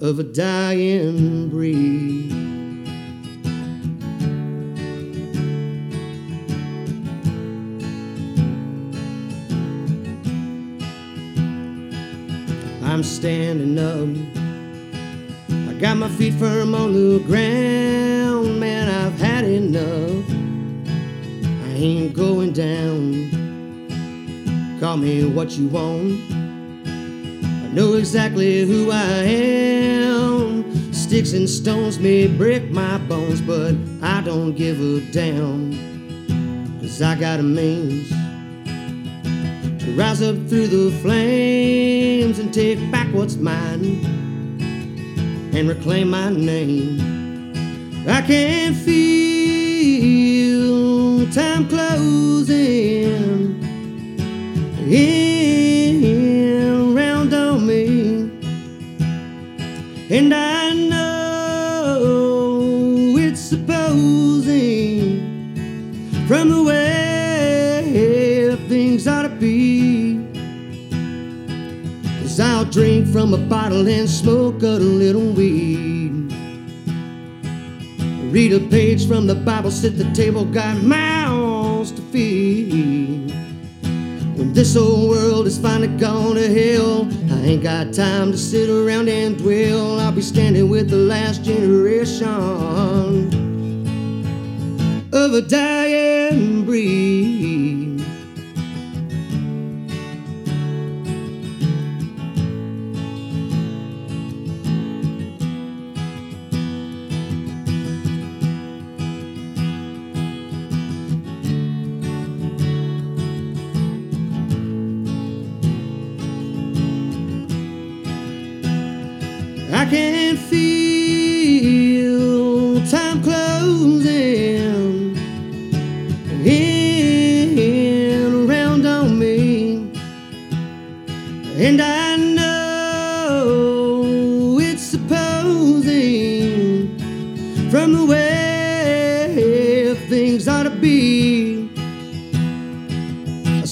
of 0.01 0.19
a 0.19 0.23
dying 0.23 1.51
breed. 1.51 2.16
Standing 13.17 13.79
up. 13.79 14.09
I 15.71 15.73
got 15.81 15.97
my 15.97 16.09
feet 16.11 16.35
firm 16.35 16.75
on 16.75 16.93
the 16.93 17.19
ground, 17.21 18.61
man. 18.61 18.89
I've 18.91 19.19
had 19.19 19.45
enough. 19.45 20.23
I 21.65 21.69
ain't 21.73 22.13
going 22.13 22.53
down. 22.53 23.31
Call 24.81 24.99
me 24.99 25.25
what 25.25 25.53
you 25.53 25.67
want. 25.69 26.21
I 26.87 27.69
know 27.73 27.95
exactly 27.95 28.67
who 28.67 28.91
I 28.91 29.23
am. 29.23 30.93
Sticks 30.93 31.33
and 31.33 31.49
stones 31.49 31.99
may 31.99 32.27
break 32.27 32.71
my 32.71 32.99
bones, 32.99 33.41
but 33.41 33.75
I 34.03 34.21
don't 34.21 34.53
give 34.53 34.79
a 34.79 35.01
damn. 35.11 35.73
Cause 36.83 37.01
I 37.01 37.15
got 37.15 37.41
a 37.41 37.43
means 37.43 38.16
rise 39.97 40.21
up 40.21 40.37
through 40.49 40.67
the 40.67 40.91
flames 41.01 42.39
and 42.39 42.53
take 42.53 42.79
back 42.91 43.07
what's 43.15 43.37
mine 43.37 44.05
and 45.55 45.69
reclaim 45.69 46.11
my 46.11 46.29
name. 46.31 47.01
I 48.07 48.21
can 48.21 48.75
feel 48.75 49.67
time 51.33 51.67
closing 51.69 53.57
in 54.87 56.95
round 56.95 57.33
on 57.33 57.67
me, 57.67 58.31
and 60.11 60.35
I 60.35 60.56
I'll 72.41 72.65
drink 72.65 73.09
from 73.09 73.33
a 73.33 73.39
bottle 73.39 73.89
and 73.89 74.09
smoke 74.09 74.63
a 74.63 74.79
little 74.79 75.33
weed. 75.33 76.33
Read 78.33 78.53
a 78.53 78.61
page 78.69 79.07
from 79.07 79.27
the 79.27 79.35
Bible, 79.35 79.71
sit 79.71 79.97
the 79.97 80.11
table, 80.13 80.45
got 80.45 80.77
mouths 80.83 81.93
to 81.93 82.03
feed. 82.03 83.31
When 84.37 84.53
this 84.53 84.77
old 84.77 85.09
world 85.09 85.47
is 85.47 85.57
finally 85.59 85.89
gone 85.97 86.35
to 86.35 86.47
hell, 86.53 87.09
I 87.31 87.43
ain't 87.45 87.63
got 87.63 87.95
time 87.95 88.33
to 88.33 88.39
sit 88.39 88.69
around 88.69 89.09
and 89.09 89.39
dwell. 89.39 89.99
I'll 89.99 90.13
be 90.13 90.21
standing 90.21 90.69
with 90.69 90.91
the 90.91 90.97
last 90.97 91.43
generation 91.43 92.27
of 95.13 95.33
a 95.33 95.41
dying 95.41 96.67
breed. 96.67 97.76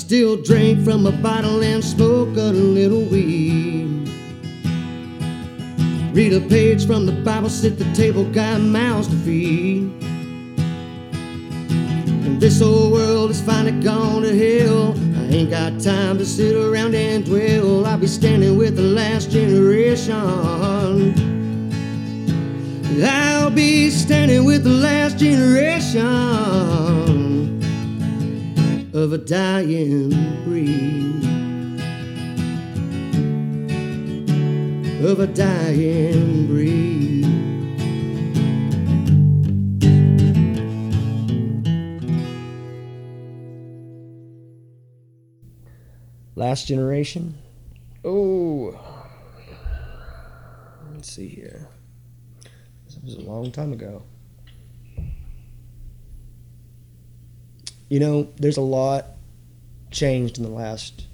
Still 0.04 0.36
drink 0.36 0.84
from 0.84 1.06
a 1.06 1.12
bottle 1.12 1.62
and 1.62 1.82
smoke 1.82 2.36
a 2.36 2.52
little 2.52 3.06
weed. 3.06 4.06
Read 6.12 6.34
a 6.34 6.42
page 6.42 6.86
from 6.86 7.06
the 7.06 7.12
Bible, 7.24 7.48
sit 7.48 7.78
the 7.78 7.90
table, 7.94 8.30
got 8.30 8.60
mouths 8.60 9.08
to 9.08 9.16
feed. 9.16 9.90
And 12.26 12.38
this 12.38 12.60
old 12.60 12.92
world 12.92 13.30
is 13.30 13.40
finally 13.40 13.80
gone 13.82 14.20
to 14.22 14.36
hell. 14.36 14.94
I 15.16 15.36
ain't 15.36 15.48
got 15.48 15.80
time 15.80 16.18
to 16.18 16.26
sit 16.26 16.54
around 16.54 16.94
and 16.94 17.24
dwell. 17.24 17.86
I'll 17.86 17.96
be 17.96 18.06
standing 18.06 18.58
with 18.58 18.76
the 18.76 18.82
last 18.82 19.30
generation. 19.30 20.12
I'll 23.02 23.50
be 23.50 23.88
standing 23.88 24.44
with 24.44 24.64
the 24.64 24.70
last 24.70 25.16
generation 25.16 27.23
of 28.94 29.12
a 29.12 29.18
dying 29.18 30.10
breed. 30.44 31.34
of 35.04 35.20
a 35.20 35.26
dying 35.26 36.46
breed. 36.46 37.26
Last 46.36 46.66
generation. 46.66 47.34
Oh, 48.02 48.80
let's 50.92 51.12
see 51.12 51.28
here. 51.28 51.68
This 52.86 52.98
was 53.04 53.14
a 53.16 53.20
long 53.20 53.52
time 53.52 53.74
ago. 53.74 54.04
You 57.94 58.00
know, 58.00 58.26
there's 58.38 58.56
a 58.56 58.60
lot 58.60 59.06
changed 59.92 60.36
in 60.36 60.42
the 60.42 60.50
last 60.50 61.06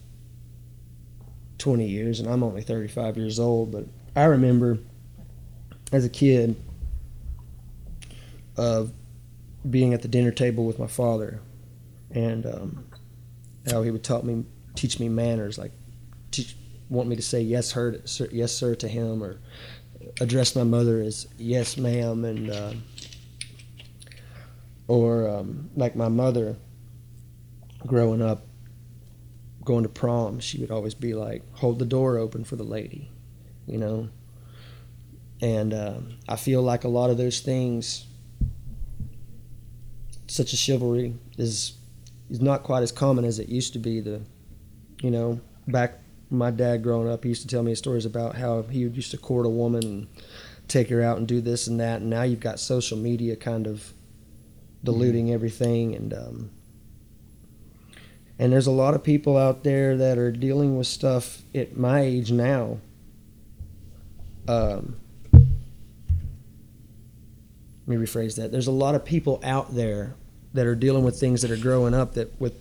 20 1.59 1.87
years, 1.87 2.21
and 2.21 2.27
I'm 2.27 2.43
only 2.43 2.63
35 2.63 3.19
years 3.19 3.39
old, 3.39 3.71
but 3.71 3.85
I 4.17 4.25
remember 4.25 4.79
as 5.93 6.07
a 6.07 6.09
kid 6.09 6.57
of 8.57 8.93
being 9.69 9.93
at 9.93 10.01
the 10.01 10.09
dinner 10.09 10.31
table 10.31 10.65
with 10.65 10.79
my 10.79 10.87
father 10.87 11.43
and 12.13 12.47
um, 12.47 12.87
how 13.71 13.83
he 13.83 13.91
would 13.91 14.03
taught 14.03 14.25
me 14.25 14.47
teach 14.75 14.99
me 14.99 15.11
manners 15.11 15.59
like 15.59 15.73
teach 16.31 16.57
want 16.89 17.11
me 17.11 17.15
to 17.15 17.21
say 17.21 17.43
yes 17.43 17.75
sir, 17.75 18.01
yes 18.33 18.53
sir 18.53 18.75
to 18.77 18.89
him 18.89 19.23
or 19.23 19.39
address 20.19 20.57
my 20.57 20.65
mother 20.65 21.03
as 21.03 21.29
yes 21.37 21.77
ma'am 21.77 22.25
and 22.25 22.51
uh, 22.51 22.73
or 24.89 25.29
um, 25.29 25.69
like 25.77 25.95
my 25.95 26.09
mother 26.09 26.57
growing 27.87 28.23
up 28.23 28.47
going 29.65 29.83
to 29.83 29.89
prom, 29.89 30.41
she 30.41 30.59
would 30.59 30.71
always 30.71 30.95
be 30.95 31.15
like, 31.15 31.43
"Hold 31.55 31.79
the 31.79 31.85
door 31.85 32.19
open 32.19 32.45
for 32.45 32.57
the 32.57 32.65
lady," 32.65 33.11
you 33.67 33.79
know. 33.79 34.09
And 35.41 35.73
um, 35.73 36.15
I 36.29 36.37
feel 36.37 36.63
like 36.63 36.85
a 36.85 36.89
lot 36.89 37.11
of 37.11 37.17
those 37.17 37.41
things, 37.41 38.07
such 40.27 40.53
a 40.53 40.57
chivalry, 40.57 41.15
is 41.39 41.75
is 42.29 42.41
not 42.41 42.63
quite 42.63 42.83
as 42.83 42.93
common 42.93 43.25
as 43.25 43.39
it 43.39 43.49
used 43.49 43.73
to 43.75 43.79
be. 43.79 44.01
The, 44.01 44.23
you 45.03 45.11
know, 45.11 45.41
back 45.67 45.99
my 46.31 46.51
dad 46.51 46.83
growing 46.83 47.09
up, 47.09 47.25
he 47.25 47.31
used 47.31 47.43
to 47.43 47.49
tell 47.49 47.63
me 47.63 47.75
stories 47.75 48.07
about 48.07 48.37
how 48.37 48.63
he 48.63 48.81
used 48.81 49.11
to 49.13 49.19
court 49.19 49.47
a 49.47 49.51
woman 49.51 49.83
and 49.85 50.07
take 50.69 50.89
her 50.89 51.03
out 51.03 51.19
and 51.19 51.27
do 51.27 51.41
this 51.41 51.67
and 51.67 51.81
that, 51.81 52.01
and 52.01 52.11
now 52.11 52.23
you've 52.23 52.41
got 52.41 52.61
social 52.61 52.97
media 52.97 53.37
kind 53.37 53.67
of 53.67 53.93
diluting 54.85 55.27
mm-hmm. 55.27 55.35
everything 55.35 55.95
and. 55.95 56.15
Um, 56.15 56.51
and 58.41 58.51
there's 58.51 58.67
a 58.67 58.71
lot 58.71 58.95
of 58.95 59.05
people 59.05 59.37
out 59.37 59.65
there 59.65 59.99
that 59.99 60.17
are 60.17 60.33
dealing 60.33 60.79
with 60.79 60.87
stuff 60.87 61.43
at 61.55 61.77
my 61.77 62.01
age 62.01 62.33
now. 62.33 62.79
Um, 64.49 64.97
let 65.31 65.43
me 67.87 67.97
rephrase 67.97 68.37
that. 68.37 68.51
There's 68.51 68.67
a 68.67 68.73
lot 68.73 68.95
of 68.95 69.05
people 69.05 69.41
out 69.45 69.75
there 69.75 70.15
that 70.55 70.65
are 70.67 70.75
dealing 70.75 71.05
with 71.05 71.21
things 71.21 71.43
that 71.43 71.51
are 71.51 71.57
growing 71.59 71.93
up 71.93 72.15
that 72.15 72.41
with 72.41 72.55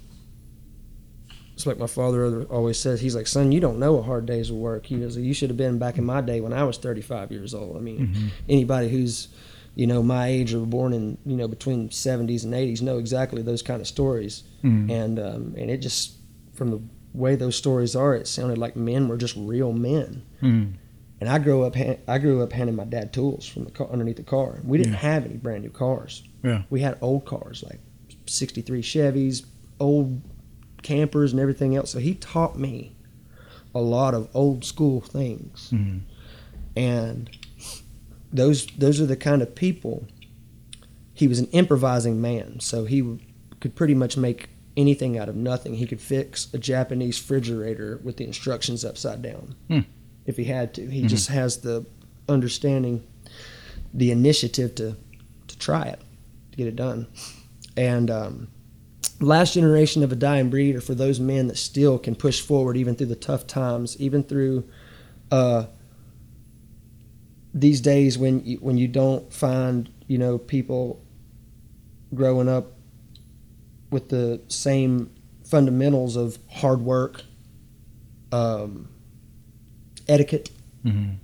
it's 1.54 1.66
like 1.66 1.78
my 1.78 1.88
father 1.88 2.44
always 2.44 2.78
says 2.78 3.02
he's 3.02 3.16
like 3.16 3.28
son 3.28 3.52
you 3.52 3.60
don't 3.60 3.80
know 3.80 3.98
a 3.98 4.02
hard 4.02 4.26
day's 4.26 4.50
of 4.50 4.56
work 4.56 4.86
he 4.86 4.98
goes 4.98 5.18
you 5.18 5.34
should 5.34 5.50
have 5.50 5.58
been 5.58 5.78
back 5.78 5.98
in 5.98 6.06
my 6.06 6.22
day 6.22 6.40
when 6.40 6.54
i 6.54 6.64
was 6.64 6.78
35 6.78 7.34
years 7.34 7.54
old 7.54 7.76
i 7.76 7.82
mean 7.82 8.08
mm-hmm. 8.08 8.28
anybody 8.48 8.88
who's 8.88 9.28
you 9.80 9.88
know, 9.88 10.04
my 10.04 10.28
age 10.28 10.54
or 10.54 10.66
born 10.66 10.92
in, 10.92 11.18
you 11.26 11.38
know, 11.38 11.48
between 11.48 11.88
70s 11.90 12.44
and 12.44 12.54
80s 12.54 12.82
know 12.82 12.98
exactly 12.98 13.42
those 13.42 13.62
kind 13.62 13.80
of 13.80 13.88
stories. 13.88 14.44
Mhm. 14.62 14.92
And, 14.92 15.18
um, 15.20 15.56
and 15.58 15.72
it 15.72 15.78
just, 15.78 16.18
from 16.54 16.72
the 16.72 16.82
way 17.14 17.38
those 17.38 17.56
stories 17.56 17.96
are, 17.96 18.14
it 18.14 18.28
sounded 18.28 18.58
like 18.58 18.76
men 18.76 19.08
were 19.08 19.16
just 19.16 19.36
real 19.38 19.72
men. 19.72 20.24
Mhm. 20.42 20.74
And 21.22 21.30
I 21.30 21.40
grew 21.40 21.64
up, 21.64 21.76
ha- 21.78 21.98
I 22.10 22.18
grew 22.18 22.42
up 22.44 22.52
handing 22.52 22.76
my 22.76 22.84
dad 22.84 23.14
tools 23.14 23.46
from 23.46 23.64
the 23.64 23.72
car, 23.72 23.88
underneath 23.90 24.18
the 24.18 24.24
car. 24.24 24.60
We 24.66 24.78
didn't 24.78 24.94
Yeah. 24.94 25.00
have 25.00 25.26
any 25.26 25.38
brand 25.38 25.64
new 25.64 25.70
cars. 25.70 26.24
Yeah. 26.44 26.64
We 26.70 26.82
had 26.82 26.98
old 27.02 27.24
cars 27.26 27.64
like 27.66 27.80
'63 28.26 28.82
Chevys, 28.82 29.46
old 29.80 30.20
campers, 30.82 31.32
and 31.32 31.40
everything 31.40 31.74
else. 31.78 31.90
So 31.90 32.00
he 32.00 32.16
taught 32.16 32.60
me 32.60 32.92
a 33.74 33.80
lot 33.82 34.14
of 34.14 34.28
old 34.34 34.66
school 34.66 35.00
things, 35.02 35.70
Mhm. 35.74 36.02
and 36.76 37.30
those 38.32 38.66
those 38.78 39.00
are 39.02 39.06
the 39.06 39.16
kind 39.16 39.42
of 39.42 39.56
people. 39.56 40.06
He 41.14 41.28
was 41.28 41.40
an 41.40 41.48
improvising 41.48 42.22
man, 42.22 42.60
so 42.62 42.86
he 42.86 43.20
could 43.60 43.76
pretty 43.76 43.94
much 43.96 44.16
make 44.16 44.50
anything 44.78 45.18
out 45.18 45.28
of 45.28 45.36
nothing. 45.36 45.74
He 45.76 45.86
could 45.86 46.00
fix 46.00 46.48
a 46.54 46.58
Japanese 46.58 47.20
refrigerator 47.20 48.00
with 48.04 48.18
the 48.18 48.24
instructions 48.26 48.86
upside 48.86 49.22
down 49.22 49.56
Hmm. 49.68 49.80
if 50.26 50.38
he 50.38 50.46
had 50.46 50.74
to. 50.76 50.86
He 50.90 51.02
Mhm. 51.04 51.10
just 51.10 51.28
has 51.30 51.58
the 51.58 51.86
understanding, 52.30 53.04
the 53.94 54.12
initiative 54.12 54.76
to 54.76 54.96
to 55.48 55.58
try 55.58 55.88
it, 55.88 56.00
to 56.52 56.58
get 56.58 56.68
it 56.68 56.76
done. 56.76 57.08
And 57.76 58.12
um, 58.12 58.48
last 59.20 59.56
generation 59.56 60.04
of 60.04 60.12
a 60.12 60.16
dying 60.16 60.50
breed 60.52 60.76
are 60.76 60.82
for 60.82 60.94
those 60.94 61.20
men 61.20 61.48
that 61.48 61.58
still 61.58 61.98
can 61.98 62.14
push 62.14 62.40
forward 62.40 62.78
even 62.78 62.94
through 62.96 63.08
the 63.08 63.16
tough 63.16 63.48
times, 63.48 63.98
even 64.00 64.22
through 64.24 64.64
uh, 65.32 65.66
these 67.60 67.82
days 67.82 68.18
when 68.18 68.44
you, 68.46 68.58
when 68.58 68.78
you 68.78 68.88
don't 68.88 69.32
find 69.34 69.90
you 70.08 70.18
know 70.18 70.38
people 70.38 71.02
growing 72.14 72.50
up 72.50 72.74
with 73.92 74.10
the 74.10 74.42
same 74.48 75.12
fundamentals 75.44 76.16
of 76.16 76.38
hard 76.50 76.82
work, 76.82 77.24
um, 78.32 78.88
etiquette. 80.08 80.52
Mhm. 80.86 81.16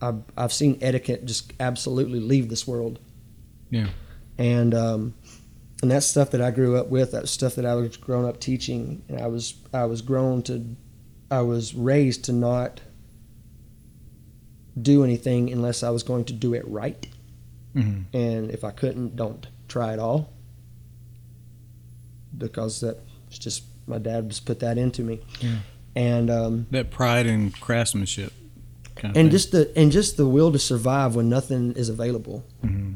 I've, 0.00 0.22
I've 0.36 0.52
seen 0.52 0.78
etiquette 0.80 1.24
just 1.26 1.52
absolutely 1.60 2.20
leave 2.20 2.48
this 2.48 2.66
world. 2.66 2.98
Yeah. 3.70 3.88
And 4.38 4.74
um, 4.74 5.14
and 5.80 5.90
that's 5.90 6.06
stuff 6.06 6.30
that 6.30 6.40
I 6.40 6.50
grew 6.50 6.76
up 6.76 6.88
with. 6.88 7.12
That's 7.12 7.30
stuff 7.30 7.54
that 7.56 7.66
I 7.66 7.74
was 7.74 7.96
grown 7.96 8.24
up 8.24 8.40
teaching, 8.40 9.02
and 9.08 9.20
I 9.20 9.26
was 9.26 9.54
I 9.72 9.84
was 9.84 10.00
grown 10.02 10.42
to, 10.42 10.76
I 11.30 11.42
was 11.42 11.74
raised 11.74 12.24
to 12.24 12.32
not 12.32 12.80
do 14.80 15.04
anything 15.04 15.50
unless 15.52 15.82
I 15.82 15.90
was 15.90 16.02
going 16.02 16.24
to 16.26 16.32
do 16.32 16.54
it 16.54 16.66
right. 16.66 17.06
Mhm. 17.74 18.04
And 18.12 18.50
if 18.50 18.64
I 18.64 18.70
couldn't, 18.70 19.16
don't 19.16 19.46
try 19.68 19.92
at 19.92 19.98
all. 19.98 20.30
Because 22.36 22.80
that's 22.80 23.38
just 23.38 23.64
my 23.86 23.98
dad 23.98 24.28
just 24.30 24.46
put 24.46 24.60
that 24.60 24.78
into 24.78 25.02
me. 25.02 25.20
Yeah. 25.40 25.56
And 25.94 26.30
um, 26.30 26.66
That 26.70 26.90
pride 26.90 27.26
and 27.26 27.52
craftsmanship. 27.60 28.32
Kind 28.94 29.14
of 29.14 29.20
and 29.20 29.26
thing. 29.26 29.30
just 29.30 29.52
the 29.52 29.72
and 29.76 29.90
just 29.92 30.16
the 30.16 30.26
will 30.26 30.52
to 30.52 30.58
survive 30.58 31.14
when 31.14 31.28
nothing 31.28 31.72
is 31.72 31.88
available. 31.88 32.44
Mhm. 32.62 32.94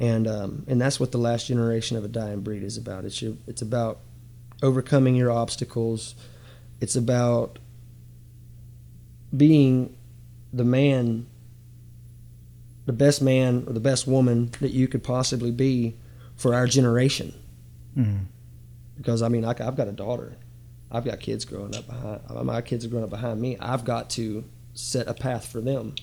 and 0.00 0.26
um, 0.26 0.64
and 0.66 0.80
that's 0.80 0.98
what 1.00 1.12
the 1.12 1.18
last 1.18 1.46
generation 1.46 1.96
of 1.96 2.04
a 2.04 2.08
dying 2.08 2.40
breed 2.40 2.62
is 2.64 2.76
about. 2.76 3.04
It's 3.04 3.20
your, 3.22 3.34
it's 3.46 3.62
about 3.62 4.00
overcoming 4.62 5.14
your 5.14 5.30
obstacles. 5.30 6.14
It's 6.80 6.96
about 6.96 7.58
being 9.36 9.94
the 10.54 10.64
man, 10.64 11.26
the 12.86 12.92
best 12.92 13.20
man 13.22 13.64
or 13.66 13.72
the 13.72 13.80
best 13.80 14.06
woman 14.06 14.50
that 14.60 14.70
you 14.72 14.86
could 14.88 15.02
possibly 15.02 15.50
be 15.50 15.96
for 16.36 16.54
our 16.54 16.66
generation. 16.66 17.34
Mhm. 17.96 18.26
Because 18.96 19.22
I 19.22 19.28
mean, 19.28 19.44
I, 19.44 19.50
I've 19.50 19.76
got 19.76 19.88
a 19.88 19.92
daughter, 19.92 20.36
I've 20.90 21.04
got 21.04 21.18
kids 21.20 21.44
growing 21.44 21.74
up 21.74 21.86
behind. 21.86 22.20
My 22.44 22.60
kids 22.60 22.84
are 22.84 22.88
growing 22.88 23.04
up 23.04 23.10
behind 23.10 23.40
me. 23.40 23.56
I've 23.58 23.84
got 23.84 24.10
to 24.10 24.44
set 24.74 25.08
a 25.08 25.14
path 25.14 25.46
for 25.46 25.60
them 25.60 25.94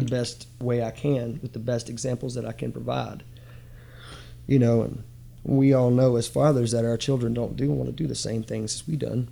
the 0.00 0.06
best 0.06 0.46
way 0.60 0.82
I 0.82 0.90
can 0.90 1.38
with 1.42 1.52
the 1.52 1.58
best 1.58 1.88
examples 1.90 2.34
that 2.34 2.44
I 2.46 2.52
can 2.52 2.72
provide. 2.72 3.24
You 4.46 4.58
know, 4.60 4.82
and 4.82 5.02
we 5.42 5.72
all 5.74 5.90
know 5.90 6.16
as 6.16 6.28
fathers 6.28 6.70
that 6.72 6.84
our 6.84 6.96
children 6.96 7.34
don't 7.34 7.56
do 7.56 7.70
want 7.70 7.86
to 7.88 7.92
do 7.92 8.06
the 8.06 8.14
same 8.14 8.42
things 8.44 8.74
as 8.76 8.86
we 8.86 8.96
done. 8.96 9.28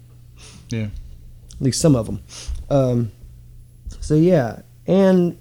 Yeah. 0.70 0.88
At 1.52 1.60
least 1.60 1.80
some 1.80 1.94
of 1.94 2.06
them. 2.06 2.20
Um, 2.68 3.12
so 4.04 4.14
yeah, 4.14 4.60
and 4.86 5.38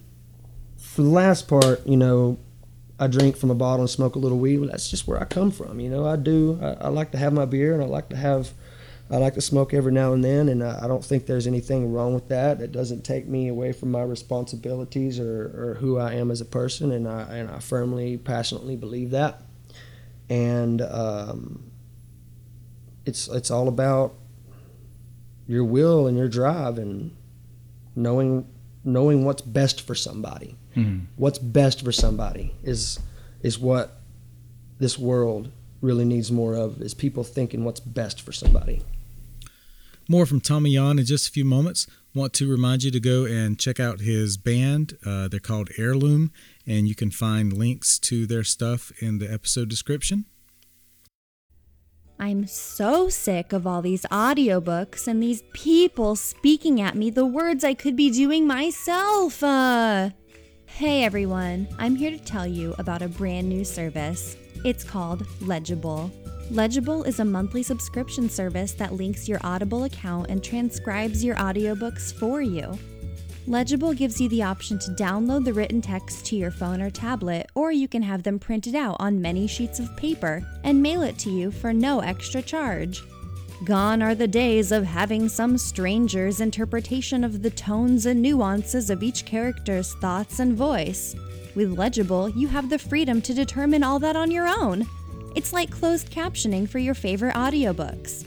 for 0.77 1.01
the 1.01 1.09
last 1.09 1.49
part, 1.49 1.85
you 1.85 1.97
know, 1.97 2.39
I 2.97 3.07
drink 3.07 3.35
from 3.35 3.51
a 3.51 3.55
bottle 3.55 3.81
and 3.81 3.89
smoke 3.89 4.15
a 4.15 4.19
little 4.19 4.39
weed. 4.39 4.59
Well, 4.59 4.69
that's 4.69 4.89
just 4.89 5.05
where 5.05 5.19
I 5.19 5.25
come 5.25 5.51
from. 5.51 5.81
You 5.81 5.89
know, 5.89 6.05
I 6.05 6.15
do. 6.15 6.57
I, 6.61 6.85
I 6.85 6.87
like 6.87 7.11
to 7.11 7.17
have 7.17 7.33
my 7.33 7.43
beer 7.43 7.73
and 7.73 7.83
I 7.83 7.87
like 7.87 8.07
to 8.09 8.15
have. 8.15 8.51
I 9.11 9.17
like 9.17 9.33
to 9.33 9.41
smoke 9.41 9.73
every 9.73 9.91
now 9.91 10.13
and 10.13 10.23
then, 10.23 10.47
and 10.47 10.63
I, 10.63 10.85
I 10.85 10.87
don't 10.87 11.03
think 11.03 11.25
there's 11.25 11.45
anything 11.45 11.91
wrong 11.91 12.13
with 12.13 12.29
that. 12.29 12.61
It 12.61 12.71
doesn't 12.71 13.03
take 13.03 13.27
me 13.27 13.49
away 13.49 13.73
from 13.73 13.91
my 13.91 14.01
responsibilities 14.01 15.19
or, 15.19 15.43
or 15.43 15.77
who 15.81 15.97
I 15.97 16.13
am 16.13 16.31
as 16.31 16.39
a 16.39 16.45
person, 16.45 16.93
and 16.93 17.05
I 17.05 17.23
and 17.23 17.51
I 17.51 17.59
firmly, 17.59 18.15
passionately 18.15 18.77
believe 18.77 19.11
that. 19.11 19.41
And 20.29 20.81
um, 20.81 21.69
it's 23.05 23.27
it's 23.27 23.51
all 23.51 23.67
about 23.67 24.13
your 25.47 25.65
will 25.65 26.07
and 26.07 26.17
your 26.17 26.29
drive 26.29 26.77
and 26.77 27.13
knowing 27.95 28.47
knowing 28.83 29.25
what's 29.25 29.41
best 29.41 29.81
for 29.81 29.95
somebody. 29.95 30.55
Mhm. 30.75 31.05
What's 31.15 31.39
best 31.39 31.83
for 31.83 31.91
somebody 31.91 32.53
is 32.63 32.99
is 33.41 33.59
what 33.59 34.01
this 34.79 34.97
world 34.97 35.49
really 35.81 36.05
needs 36.05 36.31
more 36.31 36.55
of 36.55 36.81
is 36.81 36.93
people 36.93 37.23
thinking 37.23 37.63
what's 37.65 37.79
best 37.79 38.21
for 38.21 38.31
somebody. 38.31 38.81
More 40.09 40.25
from 40.25 40.41
Tommy 40.41 40.71
Yon 40.71 40.99
in 40.99 41.05
just 41.05 41.27
a 41.27 41.31
few 41.31 41.45
moments. 41.45 41.87
Want 42.13 42.33
to 42.33 42.49
remind 42.49 42.83
you 42.83 42.91
to 42.91 42.99
go 42.99 43.25
and 43.25 43.57
check 43.57 43.79
out 43.79 44.01
his 44.01 44.37
band. 44.37 44.97
Uh, 45.05 45.27
they're 45.27 45.39
called 45.39 45.69
Heirloom, 45.77 46.31
and 46.67 46.87
you 46.87 46.95
can 46.95 47.09
find 47.09 47.53
links 47.53 47.97
to 47.99 48.25
their 48.25 48.43
stuff 48.43 48.91
in 48.99 49.19
the 49.19 49.31
episode 49.31 49.69
description. 49.69 50.25
I'm 52.19 52.47
so 52.47 53.09
sick 53.09 53.53
of 53.53 53.67
all 53.67 53.81
these 53.81 54.03
audiobooks 54.03 55.07
and 55.07 55.21
these 55.21 55.43
people 55.53 56.15
speaking 56.15 56.79
at 56.79 56.95
me 56.95 57.09
the 57.09 57.25
words 57.25 57.63
I 57.63 57.73
could 57.73 57.95
be 57.95 58.11
doing 58.11 58.47
myself. 58.47 59.43
Uh. 59.43 60.11
Hey 60.65 61.03
everyone, 61.03 61.67
I'm 61.77 61.95
here 61.95 62.11
to 62.11 62.17
tell 62.17 62.47
you 62.47 62.75
about 62.79 63.01
a 63.01 63.07
brand 63.07 63.49
new 63.49 63.65
service. 63.65 64.37
It's 64.63 64.83
called 64.83 65.27
Legible. 65.41 66.11
Legible 66.49 67.03
is 67.03 67.19
a 67.19 67.25
monthly 67.25 67.63
subscription 67.63 68.29
service 68.29 68.73
that 68.73 68.93
links 68.93 69.27
your 69.27 69.39
Audible 69.43 69.83
account 69.85 70.29
and 70.29 70.43
transcribes 70.43 71.23
your 71.23 71.35
audiobooks 71.35 72.13
for 72.13 72.41
you. 72.41 72.77
Legible 73.45 73.93
gives 73.93 74.21
you 74.21 74.29
the 74.29 74.41
option 74.41 74.79
to 74.79 74.91
download 74.91 75.43
the 75.43 75.51
written 75.51 75.81
text 75.81 76.25
to 76.25 76.35
your 76.37 76.49
phone 76.49 76.81
or 76.81 76.89
tablet, 76.89 77.49
or 77.55 77.73
you 77.73 77.89
can 77.89 78.01
have 78.01 78.23
them 78.23 78.39
printed 78.39 78.73
out 78.73 78.95
on 78.99 79.21
many 79.21 79.47
sheets 79.47 79.79
of 79.79 79.97
paper 79.97 80.41
and 80.63 80.81
mail 80.81 81.01
it 81.01 81.17
to 81.17 81.29
you 81.29 81.51
for 81.51 81.73
no 81.73 81.99
extra 81.99 82.41
charge. 82.41 83.03
Gone 83.65 84.01
are 84.01 84.15
the 84.15 84.29
days 84.29 84.71
of 84.71 84.85
having 84.85 85.27
some 85.27 85.57
stranger's 85.57 86.39
interpretation 86.39 87.25
of 87.25 87.41
the 87.41 87.49
tones 87.49 88.05
and 88.05 88.21
nuances 88.21 88.89
of 88.89 89.03
each 89.03 89.25
character's 89.25 89.93
thoughts 89.95 90.39
and 90.39 90.55
voice. 90.55 91.13
With 91.53 91.77
Legible, 91.77 92.29
you 92.29 92.47
have 92.47 92.69
the 92.69 92.79
freedom 92.79 93.21
to 93.23 93.33
determine 93.33 93.83
all 93.83 93.99
that 93.99 94.15
on 94.15 94.31
your 94.31 94.47
own. 94.47 94.87
It's 95.35 95.51
like 95.51 95.69
closed 95.69 96.09
captioning 96.09 96.67
for 96.67 96.79
your 96.79 96.93
favorite 96.93 97.35
audiobooks. 97.35 98.25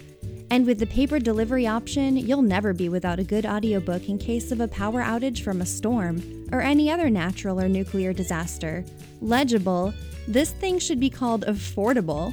And 0.50 0.64
with 0.64 0.78
the 0.78 0.86
paper 0.86 1.18
delivery 1.18 1.66
option, 1.66 2.16
you'll 2.16 2.42
never 2.42 2.72
be 2.72 2.88
without 2.88 3.18
a 3.18 3.24
good 3.24 3.44
audiobook 3.44 4.08
in 4.08 4.16
case 4.16 4.52
of 4.52 4.60
a 4.60 4.68
power 4.68 5.02
outage 5.02 5.42
from 5.42 5.60
a 5.60 5.66
storm 5.66 6.48
or 6.52 6.60
any 6.60 6.90
other 6.90 7.10
natural 7.10 7.60
or 7.60 7.68
nuclear 7.68 8.12
disaster. 8.12 8.84
Legible, 9.20 9.92
this 10.28 10.52
thing 10.52 10.78
should 10.78 11.00
be 11.00 11.10
called 11.10 11.44
affordable. 11.46 12.32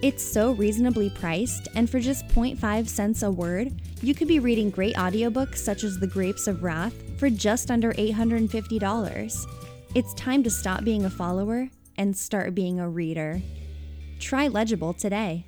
It's 0.00 0.24
so 0.24 0.52
reasonably 0.52 1.10
priced, 1.10 1.68
and 1.74 1.88
for 1.88 2.00
just 2.00 2.26
0.5 2.28 2.88
cents 2.88 3.22
a 3.22 3.30
word, 3.30 3.72
you 4.02 4.14
could 4.14 4.28
be 4.28 4.40
reading 4.40 4.70
great 4.70 4.96
audiobooks 4.96 5.58
such 5.58 5.84
as 5.84 5.98
The 5.98 6.08
Grapes 6.08 6.48
of 6.48 6.64
Wrath 6.64 6.94
for 7.18 7.30
just 7.30 7.70
under 7.70 7.92
$850. 7.92 9.46
It's 9.94 10.14
time 10.14 10.42
to 10.42 10.50
stop 10.50 10.82
being 10.84 11.04
a 11.04 11.10
follower 11.10 11.68
and 11.98 12.16
start 12.16 12.54
being 12.54 12.80
a 12.80 12.88
reader. 12.88 13.40
Try 14.18 14.48
Legible 14.48 14.94
today. 14.94 15.46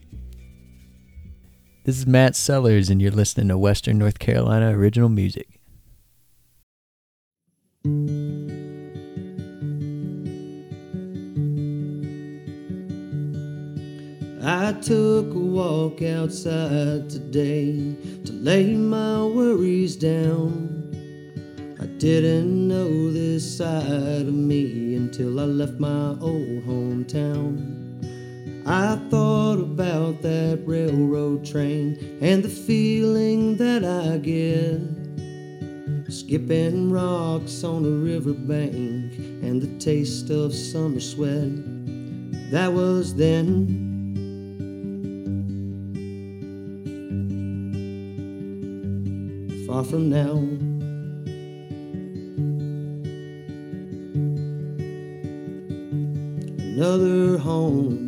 This 1.84 1.98
is 1.98 2.06
Matt 2.06 2.34
Sellers, 2.34 2.88
and 2.88 3.02
you're 3.02 3.10
listening 3.10 3.48
to 3.48 3.58
Western 3.58 3.98
North 3.98 4.18
Carolina 4.18 4.70
original 4.70 5.10
music. 5.10 5.60
I 14.42 14.72
took 14.80 15.26
a 15.34 15.38
walk 15.38 16.00
outside 16.00 17.10
today 17.10 17.94
to 18.24 18.32
lay 18.32 18.74
my 18.76 19.22
worries 19.22 19.94
down. 19.94 20.88
I 21.78 21.84
didn't 21.98 22.66
know 22.66 23.12
this 23.12 23.58
side 23.58 24.26
of 24.26 24.32
me 24.32 24.96
until 24.96 25.38
I 25.38 25.44
left 25.44 25.78
my 25.78 26.16
old 26.18 26.64
hometown. 26.64 27.73
I 28.66 28.96
thought 29.10 29.58
about 29.58 30.22
that 30.22 30.62
railroad 30.64 31.44
train 31.44 32.18
and 32.22 32.42
the 32.42 32.48
feeling 32.48 33.56
that 33.58 33.84
I 33.84 34.16
get. 34.16 34.80
Skipping 36.10 36.90
rocks 36.90 37.62
on 37.62 37.84
a 37.84 37.90
riverbank 37.90 39.18
and 39.42 39.60
the 39.60 39.78
taste 39.78 40.30
of 40.30 40.54
summer 40.54 41.00
sweat. 41.00 41.50
That 42.50 42.72
was 42.72 43.14
then. 43.14 43.82
Far 49.66 49.84
from 49.84 50.08
now. 50.08 50.38
Another 56.76 57.36
home. 57.36 58.03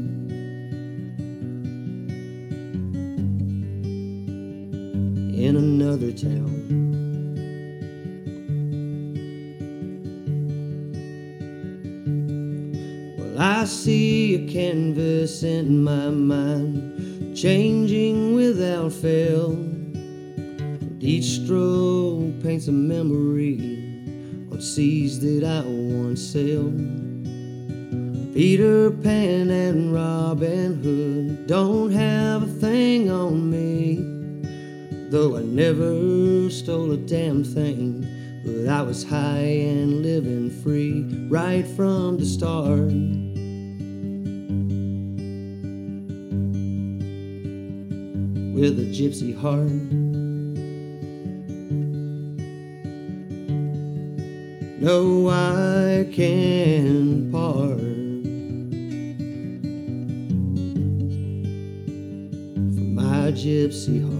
Well, 13.18 13.40
I 13.40 13.64
see 13.64 14.34
a 14.36 14.52
canvas 14.52 15.42
in 15.42 15.82
my 15.82 16.10
mind, 16.10 17.36
changing 17.36 18.34
without 18.34 18.92
fail. 18.92 19.52
And 19.52 21.02
each 21.02 21.42
stroke 21.42 22.42
paints 22.42 22.68
a 22.68 22.72
memory 22.72 23.58
on 24.52 24.60
seas 24.60 25.18
that 25.20 25.44
I 25.44 25.62
once 25.66 26.22
sailed. 26.22 26.76
Peter 28.32 28.90
Pan 28.90 29.50
and 29.50 29.92
Robin 29.94 30.82
Hood 30.82 31.46
don't 31.46 31.90
have 31.90 32.42
a 32.42 32.46
thing 32.46 33.10
on 33.10 33.50
me, 33.50 34.15
though 35.10 35.36
I 35.36 35.42
never 35.42 36.50
stole 36.50 36.92
a 36.92 36.96
damn 36.96 37.44
thing. 37.44 38.06
But 38.44 38.68
I 38.68 38.82
was 38.82 39.02
high 39.02 39.38
and 39.38 40.02
living 40.02 40.50
free 40.62 41.04
right 41.28 41.66
from 41.66 42.18
the 42.18 42.26
start. 42.26 42.92
With 48.54 48.78
a 48.78 48.86
gypsy 48.90 49.36
heart. 49.36 49.70
No, 54.78 55.28
I 55.28 56.06
can't 56.12 57.32
part 57.32 57.78
from 62.74 62.94
my 62.94 63.32
gypsy 63.32 64.00
heart. 64.02 64.15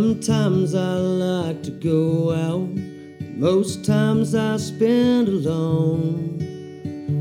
Sometimes 0.00 0.74
I 0.74 0.94
like 0.94 1.62
to 1.62 1.70
go 1.70 2.32
out, 2.32 2.74
most 3.36 3.84
times 3.84 4.34
I 4.34 4.56
spend 4.56 5.28
alone. 5.28 6.38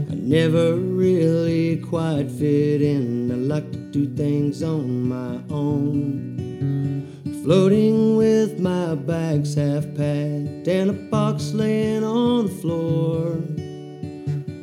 I 0.10 0.16
never 0.16 0.76
really 0.76 1.76
quite 1.82 2.32
fit 2.32 2.82
in, 2.82 3.32
I 3.34 3.36
like 3.36 3.70
to 3.74 3.78
do 3.78 4.08
things 4.16 4.64
on 4.64 5.10
my 5.10 5.42
own. 5.54 7.06
Floating 7.44 8.16
with 8.16 8.62
my 8.62 8.96
bags 8.96 9.56
half 9.56 9.84
packed 9.98 10.70
and 10.70 10.90
a 10.90 10.94
box 11.12 11.52
laying 11.52 12.06
on 12.06 12.46
the 12.46 12.56
floor. 12.62 13.42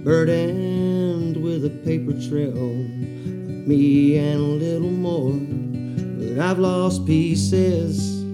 Burdened 0.05 1.37
with 1.37 1.67
a 1.67 1.71
paper 1.85 2.15
trail, 2.15 2.57
of 2.57 3.67
me 3.69 4.17
and 4.17 4.41
a 4.41 4.65
little 4.65 4.91
more 4.91 5.56
I've 6.41 6.59
lost 6.59 7.07
pieces. 7.07 8.25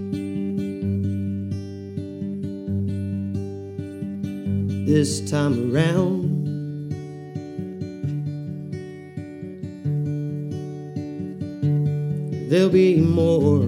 This 4.87 5.31
time 5.31 5.73
around, 5.73 6.29
there'll 12.51 12.69
be 12.69 12.97
more 12.97 13.67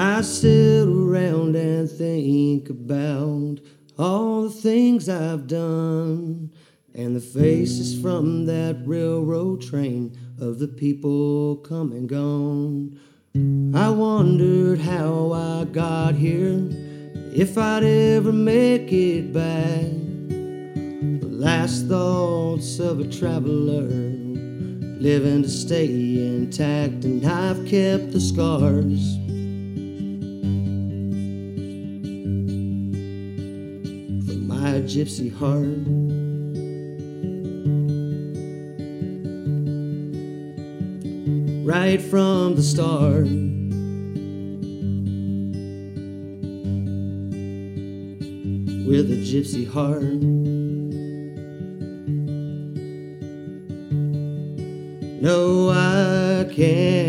I 0.00 0.20
sit 0.20 0.86
around 0.86 1.56
and 1.56 1.90
think 1.90 2.70
about 2.70 3.58
all 3.98 4.42
the 4.42 4.50
things 4.50 5.08
I've 5.08 5.48
done 5.48 6.52
and 6.94 7.16
the 7.16 7.20
faces 7.20 8.00
from 8.00 8.46
that 8.46 8.80
railroad 8.84 9.60
train 9.60 10.16
of 10.40 10.60
the 10.60 10.68
people 10.68 11.56
come 11.56 11.90
and 11.90 12.08
gone. 12.08 12.96
I 13.76 13.88
wondered 13.88 14.78
how 14.78 15.32
I 15.32 15.64
got 15.64 16.14
here, 16.14 16.68
if 17.34 17.58
I'd 17.58 17.82
ever 17.82 18.32
make 18.32 18.92
it 18.92 19.32
back. 19.32 19.82
The 21.22 21.28
last 21.28 21.88
thoughts 21.88 22.78
of 22.78 23.00
a 23.00 23.08
traveler 23.08 23.88
living 25.00 25.42
to 25.42 25.48
stay 25.48 25.88
intact, 25.88 27.04
and 27.04 27.26
I've 27.26 27.66
kept 27.66 28.12
the 28.12 28.20
scars. 28.20 29.17
Gypsy 34.88 35.30
heart. 35.30 35.84
Right 41.66 42.00
from 42.00 42.56
the 42.56 42.62
start. 42.62 43.28
With 48.88 49.12
a 49.12 49.18
gypsy 49.22 49.68
heart. 49.68 50.22
No, 55.20 55.68
I 55.68 56.50
can't 56.54 57.07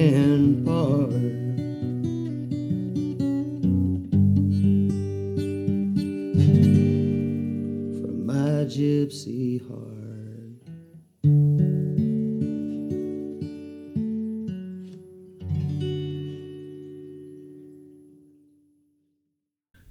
gypsy 9.10 9.60
heart. 9.68 11.60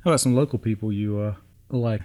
How 0.04 0.11
about 0.12 0.20
some 0.20 0.35
local 0.35 0.59
people 0.59 0.92
you 0.92 1.18
uh, 1.18 1.35
like? 1.70 2.02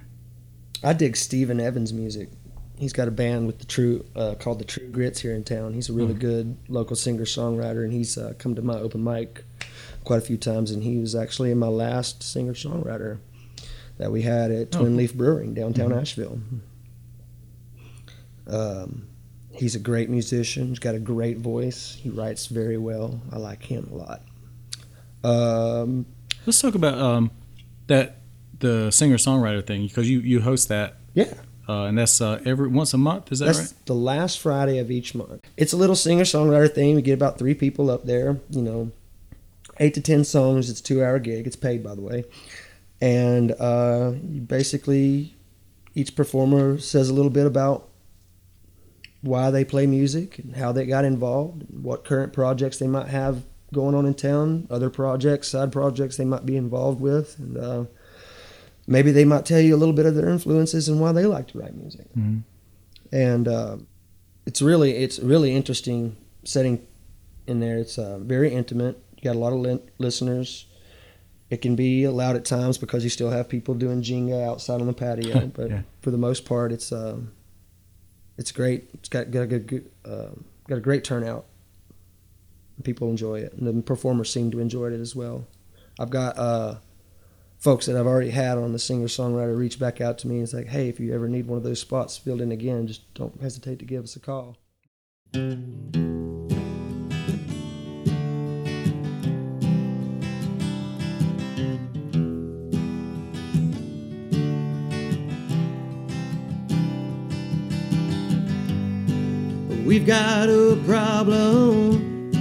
I 0.83 0.93
dig 0.93 1.15
Steven 1.15 1.59
Evans' 1.59 1.93
music. 1.93 2.29
He's 2.77 2.91
got 2.91 3.07
a 3.07 3.11
band 3.11 3.47
with 3.47 3.59
the 3.59 3.65
True 3.65 4.03
uh, 4.15 4.35
called 4.35 4.59
the 4.59 4.65
True 4.65 4.89
Grits 4.89 5.19
here 5.21 5.33
in 5.33 5.43
town. 5.43 5.73
He's 5.73 5.89
a 5.89 5.93
really 5.93 6.15
Mhm. 6.15 6.19
good 6.19 6.57
local 6.67 6.95
singer 6.95 7.23
songwriter, 7.23 7.83
and 7.83 7.93
he's 7.93 8.17
uh, 8.17 8.33
come 8.37 8.55
to 8.55 8.61
my 8.61 8.77
open 8.79 9.03
mic 9.03 9.45
quite 10.03 10.17
a 10.17 10.21
few 10.25 10.37
times, 10.37 10.71
and 10.71 10.83
he 10.83 10.97
was 10.97 11.15
actually 11.15 11.51
in 11.51 11.59
my 11.59 11.67
last 11.67 12.23
singer 12.23 12.53
songwriter 12.53 13.19
that 13.99 14.11
we 14.11 14.23
had 14.23 14.51
at 14.51 14.71
Twin 14.71 14.87
cool. 14.87 14.95
Leaf 14.95 15.13
Brewing 15.13 15.53
downtown 15.53 15.91
Mhm. 15.91 16.01
Asheville. 16.01 16.39
Um, 18.47 19.07
he's 19.51 19.75
a 19.75 19.79
great 19.79 20.09
musician. 20.09 20.69
He's 20.69 20.79
got 20.79 20.95
a 20.95 20.99
great 20.99 21.37
voice. 21.37 21.97
He 21.99 22.09
writes 22.09 22.47
very 22.47 22.77
well. 22.77 23.21
I 23.31 23.37
like 23.37 23.63
him 23.63 23.89
a 23.91 23.95
lot. 23.95 24.21
Um, 25.23 26.05
Let's 26.45 26.61
talk 26.61 26.75
about 26.75 26.97
um, 26.97 27.31
that 27.87 28.17
the 28.59 28.91
singer 28.91 29.15
songwriter 29.17 29.65
thing 29.65 29.87
because 29.87 30.09
you 30.09 30.19
you 30.19 30.41
host 30.41 30.69
that 30.69 30.95
yeah, 31.13 31.33
uh, 31.67 31.83
and 31.83 31.97
that's 31.97 32.19
uh, 32.19 32.41
every 32.45 32.67
once 32.67 32.93
a 32.93 32.97
month. 32.97 33.31
Is 33.31 33.39
that 33.39 33.45
that's 33.45 33.59
right? 33.59 33.85
the 33.85 33.95
last 33.95 34.39
Friday 34.39 34.79
of 34.79 34.91
each 34.91 35.15
month. 35.15 35.45
It's 35.55 35.73
a 35.73 35.77
little 35.77 35.95
singer 35.95 36.23
songwriter 36.23 36.73
thing. 36.73 36.95
We 36.95 37.01
get 37.01 37.13
about 37.13 37.37
three 37.37 37.53
people 37.53 37.89
up 37.89 38.05
there. 38.05 38.39
You 38.49 38.61
know, 38.61 38.91
eight 39.79 39.93
to 39.93 40.01
ten 40.01 40.23
songs. 40.25 40.69
It's 40.69 40.81
a 40.81 40.83
two 40.83 41.03
hour 41.03 41.19
gig. 41.19 41.47
It's 41.47 41.55
paid, 41.55 41.83
by 41.83 41.95
the 41.95 42.01
way. 42.01 42.25
And 42.99 43.53
uh, 43.59 44.11
basically, 44.11 45.35
each 45.95 46.15
performer 46.15 46.77
says 46.79 47.09
a 47.09 47.13
little 47.13 47.31
bit 47.31 47.45
about 47.45 47.89
why 49.23 49.49
they 49.49 49.65
play 49.65 49.87
music 49.87 50.37
and 50.39 50.55
how 50.55 50.71
they 50.71 50.85
got 50.85 51.03
involved, 51.05 51.63
and 51.69 51.83
what 51.83 52.03
current 52.05 52.31
projects 52.33 52.77
they 52.77 52.87
might 52.87 53.07
have 53.07 53.43
going 53.73 53.95
on 53.95 54.05
in 54.05 54.13
town, 54.13 54.67
other 54.69 54.89
projects, 54.91 55.47
side 55.47 55.71
projects 55.71 56.17
they 56.17 56.25
might 56.25 56.45
be 56.45 56.55
involved 56.55 57.01
with, 57.01 57.39
and 57.39 57.57
uh, 57.57 57.85
maybe 58.85 59.11
they 59.11 59.25
might 59.25 59.45
tell 59.45 59.59
you 59.61 59.75
a 59.75 59.77
little 59.81 59.93
bit 59.95 60.05
of 60.05 60.13
their 60.13 60.29
influences 60.29 60.87
and 60.89 60.99
why 60.99 61.11
they 61.11 61.25
like 61.25 61.47
to 61.47 61.57
write 61.57 61.75
music. 61.75 62.07
Mhm. 62.15 62.43
And 63.11 63.47
uh, 63.47 63.77
it's 64.45 64.61
really 64.61 64.91
it's 64.91 65.19
really 65.19 65.55
interesting 65.55 66.15
setting 66.43 66.85
in 67.47 67.59
there. 67.59 67.77
It's 67.77 67.97
uh, 67.97 68.19
very 68.19 68.53
intimate. 68.53 69.01
You 69.17 69.23
got 69.23 69.35
a 69.35 69.39
lot 69.39 69.53
of 69.53 69.59
lin- 69.59 69.81
listeners. 69.99 70.65
It 71.49 71.61
can 71.61 71.75
be 71.75 72.07
loud 72.07 72.35
at 72.35 72.45
times 72.45 72.77
because 72.77 73.03
you 73.03 73.09
still 73.09 73.29
have 73.29 73.47
people 73.47 73.73
doing 73.75 74.01
Jenga 74.01 74.43
outside 74.45 74.81
on 74.81 74.87
the 74.87 74.93
patio, 74.93 75.47
but 75.55 75.69
Yeah. 75.69 75.81
for 76.01 76.11
the 76.11 76.17
most 76.17 76.45
part, 76.45 76.71
it's 76.71 76.91
um, 76.91 77.31
it's 78.37 78.51
great. 78.51 78.89
It's 78.93 79.09
got 79.09 79.31
got 79.31 79.41
a 79.41 79.59
good, 79.59 79.91
uh, 80.05 80.29
got 80.67 80.77
a 80.77 80.81
great 80.81 81.03
turnout. 81.03 81.45
People 82.83 83.09
enjoy 83.09 83.39
it, 83.39 83.53
and 83.53 83.67
the 83.67 83.81
performers 83.81 84.31
seem 84.31 84.51
to 84.51 84.59
enjoy 84.59 84.87
it 84.87 84.99
as 84.99 85.15
well. 85.15 85.47
I've 85.99 86.09
got 86.09 86.37
uh, 86.37 86.75
folks 87.59 87.85
that 87.85 87.95
I've 87.95 88.07
already 88.07 88.31
had 88.31 88.57
on 88.57 88.73
the 88.73 88.79
singer 88.79 89.07
songwriter 89.07 89.57
reach 89.57 89.79
back 89.79 90.01
out 90.01 90.17
to 90.19 90.27
me 90.27 90.39
and 90.39 90.49
say, 90.49 90.65
"Hey, 90.65 90.89
if 90.89 90.99
you 90.99 91.13
ever 91.13 91.27
need 91.27 91.47
one 91.47 91.57
of 91.57 91.63
those 91.63 91.79
spots 91.79 92.17
filled 92.17 92.41
in 92.41 92.51
again, 92.51 92.87
just 92.87 93.13
don't 93.13 93.39
hesitate 93.41 93.79
to 93.79 93.85
give 93.85 94.03
us 94.03 94.15
a 94.15 94.19
call." 94.19 94.57
We've 109.93 110.07
got 110.07 110.49
a 110.49 110.75
problem. 110.87 112.31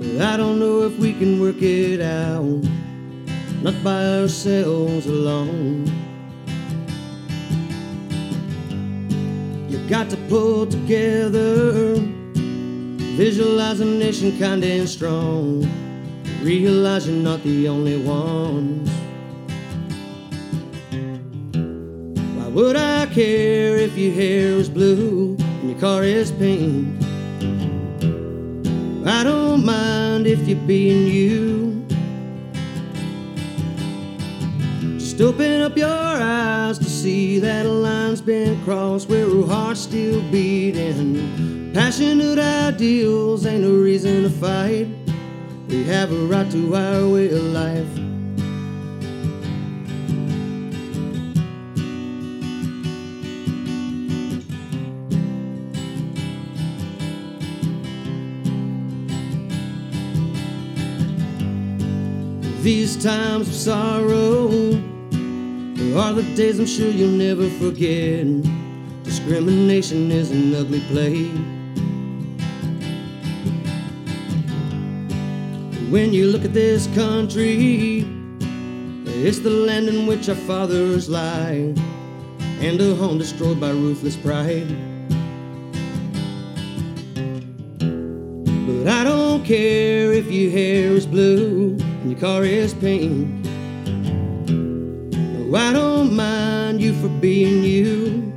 but 0.00 0.20
I 0.20 0.36
don't 0.36 0.58
know 0.58 0.82
if 0.82 0.98
we 0.98 1.12
can 1.12 1.40
work 1.40 1.62
it 1.62 2.00
out. 2.00 2.64
Not 3.62 3.80
by 3.84 4.18
ourselves 4.18 5.06
alone. 5.06 5.86
You 9.68 9.78
got 9.88 10.10
to 10.10 10.16
pull 10.28 10.66
together. 10.66 11.94
Visualize 13.14 13.78
a 13.78 13.84
nation 13.84 14.36
kind 14.36 14.64
and 14.64 14.88
strong. 14.88 15.70
Realize 16.42 17.06
you're 17.06 17.22
not 17.22 17.44
the 17.44 17.68
only 17.68 18.02
ones. 18.02 18.90
Why 22.36 22.48
would 22.48 22.74
I 22.74 23.06
care 23.06 23.76
if 23.76 23.96
your 23.96 24.12
hair 24.14 24.56
was 24.56 24.68
blue 24.68 25.37
car 25.80 26.02
is 26.02 26.32
pink? 26.32 26.88
I 29.06 29.22
don't 29.22 29.64
mind 29.64 30.26
if 30.26 30.48
you're 30.48 30.58
being 30.66 31.06
you. 31.06 31.86
Just 34.98 35.20
open 35.20 35.60
up 35.60 35.76
your 35.76 35.88
eyes 35.88 36.78
to 36.78 36.84
see 36.84 37.38
that 37.38 37.64
a 37.64 37.70
line's 37.70 38.20
been 38.20 38.60
crossed 38.64 39.08
where 39.08 39.26
our 39.26 39.46
hearts 39.46 39.80
still 39.80 40.20
beating. 40.32 41.72
Passionate 41.72 42.38
ideals 42.38 43.46
ain't 43.46 43.62
no 43.62 43.70
reason 43.70 44.24
to 44.24 44.30
fight. 44.30 44.88
We 45.68 45.84
have 45.84 46.10
a 46.10 46.26
right 46.26 46.50
to 46.50 46.74
our 46.74 47.08
way 47.08 47.26
of 47.30 47.42
life. 47.42 48.07
Times 63.00 63.46
of 63.46 63.54
sorrow 63.54 64.48
are 65.96 66.12
the 66.12 66.24
days 66.34 66.58
I'm 66.58 66.66
sure 66.66 66.90
you'll 66.90 67.10
never 67.10 67.48
forget. 67.48 68.26
Discrimination 69.04 70.10
is 70.10 70.32
an 70.32 70.52
ugly 70.52 70.80
plague. 70.88 71.30
When 75.92 76.12
you 76.12 76.26
look 76.26 76.44
at 76.44 76.52
this 76.52 76.88
country, 76.88 78.04
it's 79.06 79.38
the 79.38 79.50
land 79.50 79.88
in 79.88 80.08
which 80.08 80.28
our 80.28 80.34
fathers 80.34 81.08
lie, 81.08 81.72
and 82.60 82.80
a 82.80 82.96
home 82.96 83.18
destroyed 83.18 83.60
by 83.60 83.70
ruthless 83.70 84.16
pride. 84.16 84.66
But 87.78 88.88
I 88.88 89.04
don't 89.04 89.44
care 89.44 90.12
if 90.12 90.28
your 90.32 90.50
hair 90.50 90.94
is 90.94 91.06
blue 91.06 91.78
and 92.08 92.18
your 92.18 92.30
car 92.30 92.44
is 92.44 92.74
pink. 92.74 93.28
No, 94.48 95.56
I 95.56 95.72
don't 95.72 96.14
mind 96.14 96.80
you 96.80 96.94
for 96.94 97.08
being 97.08 97.62
you. 97.62 98.32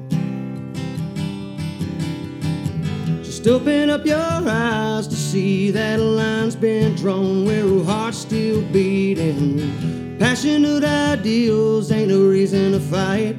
Just 3.24 3.48
open 3.48 3.90
up 3.90 4.06
your 4.06 4.18
eyes 4.20 5.08
to 5.08 5.16
see 5.16 5.72
that 5.72 6.00
a 6.00 6.04
line's 6.04 6.56
been 6.56 6.96
drawn 6.96 7.46
where 7.46 7.66
our 7.66 7.84
hearts 7.84 8.18
still 8.18 8.62
beating. 8.74 10.18
Passionate 10.20 10.84
ideals 10.84 11.92
ain't 11.92 12.10
no 12.10 12.28
reason 12.28 12.74
to 12.74 12.80
fight. 12.80 13.38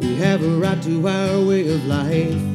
We 0.00 0.16
have 0.16 0.42
a 0.42 0.48
right 0.48 0.82
to 0.82 1.08
our 1.08 1.44
way 1.44 1.68
of 1.72 1.84
life. 1.86 2.51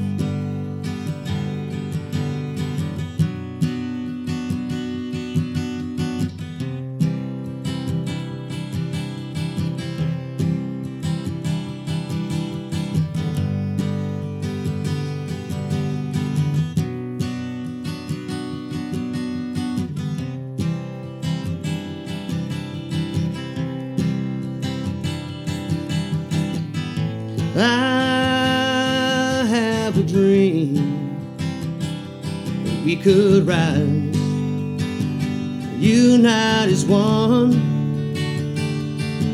Rise, 33.47 34.17
unite 35.79 36.69
as 36.69 36.85
one, 36.85 37.53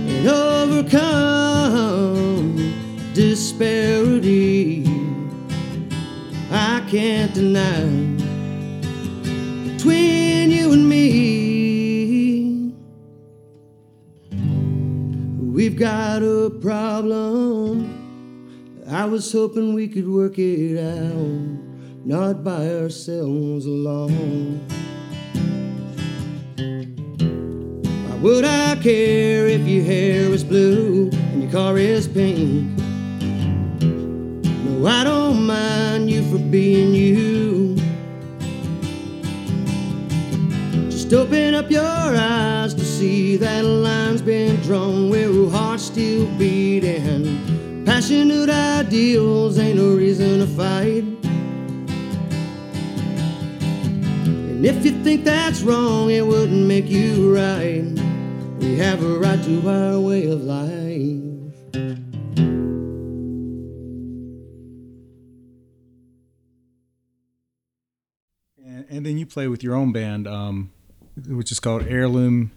and 0.08 0.28
overcome 0.28 1.74
disparity. 3.14 4.86
I 6.52 6.84
can't 6.88 7.34
deny 7.34 7.86
between 9.64 10.52
you 10.52 10.72
and 10.74 10.88
me. 10.88 12.72
We've 15.52 15.76
got 15.76 16.22
a 16.22 16.52
problem. 16.62 18.02
I 18.88 19.06
was 19.06 19.32
hoping 19.32 19.74
we 19.74 19.88
could 19.88 20.08
work 20.08 20.38
it 20.38 20.78
out, 20.78 21.73
not 22.06 22.44
by 22.44 22.68
ourselves 22.68 23.66
alone. 23.66 24.60
Why 28.08 28.16
would 28.18 28.44
I 28.44 28.76
care 28.76 29.48
if 29.48 29.66
your 29.66 29.86
hair 29.86 30.30
is 30.32 30.44
blue 30.44 31.10
and 31.14 31.44
your 31.44 31.52
car 31.52 31.78
is 31.78 32.10
pink? 32.10 32.78
No, 33.82 34.86
I 34.86 35.06
don't 35.06 35.46
mind 35.46 36.10
you 36.10 36.30
for 36.30 36.40
being 36.40 36.94
you. 36.94 37.76
Just 40.90 41.14
open 41.14 41.56
up 41.56 41.72
your 41.72 41.84
eyes 41.84 42.74
to 42.74 42.84
see 42.84 43.38
that 43.38 43.64
line's 43.64 44.22
been 44.22 44.58
drawn 44.58 45.10
where 45.10 45.30
our 45.30 45.50
hearts 45.50 45.84
still 45.84 46.26
beating. 46.38 47.86
Passionate 47.86 48.50
ideals 48.50 49.58
ain't 49.58 49.78
no 49.78 49.96
reason 49.96 50.40
to 50.40 50.48
fight. 50.48 51.13
Think 55.04 55.24
that's 55.26 55.62
wrong, 55.62 56.10
it 56.10 56.26
wouldn't 56.26 56.66
make 56.66 56.88
you 56.90 57.36
right. 57.36 57.84
We 58.60 58.78
have 58.78 59.04
a 59.04 59.20
right 59.20 59.44
to 59.44 59.70
our 59.70 60.00
way 60.00 60.28
of 60.30 60.42
life. 60.42 61.20
And, 68.64 68.86
and 68.90 69.06
then 69.06 69.18
you 69.18 69.26
play 69.26 69.48
with 69.48 69.64
your 69.64 69.76
own 69.76 69.92
band, 69.92 70.28
um, 70.28 70.72
which 71.28 71.52
is 71.52 71.60
called 71.60 71.84
Heirloom. 71.88 72.52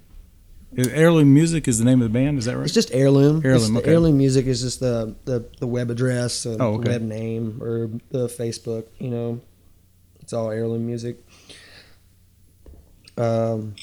Heirloom 0.77 1.33
Music 1.33 1.67
is 1.69 1.79
the 1.79 1.85
name 1.85 2.03
of 2.03 2.13
the 2.13 2.19
band. 2.19 2.39
Is 2.39 2.45
that 2.45 2.57
right? 2.57 2.65
It's 2.65 2.75
just 2.75 2.93
heirloom. 2.93 3.41
Heirloom, 3.45 3.79
okay. 3.79 3.91
Heirloom 3.93 4.19
music 4.19 4.47
is 4.47 4.61
just 4.61 4.81
the, 4.81 5.15
the, 5.25 5.49
the 5.59 5.67
web 5.67 5.91
address, 5.91 6.43
the 6.43 6.59
Oh, 6.61 6.75
okay. 6.75 6.91
web 6.91 7.03
name, 7.03 7.63
or 7.63 7.89
the 8.11 8.27
Facebook. 8.27 8.85
You 8.99 9.09
know, 9.11 9.41
it's 10.21 10.35
all 10.35 10.51
heirloom 10.51 10.85
music. 10.87 11.17
Um, 13.17 13.75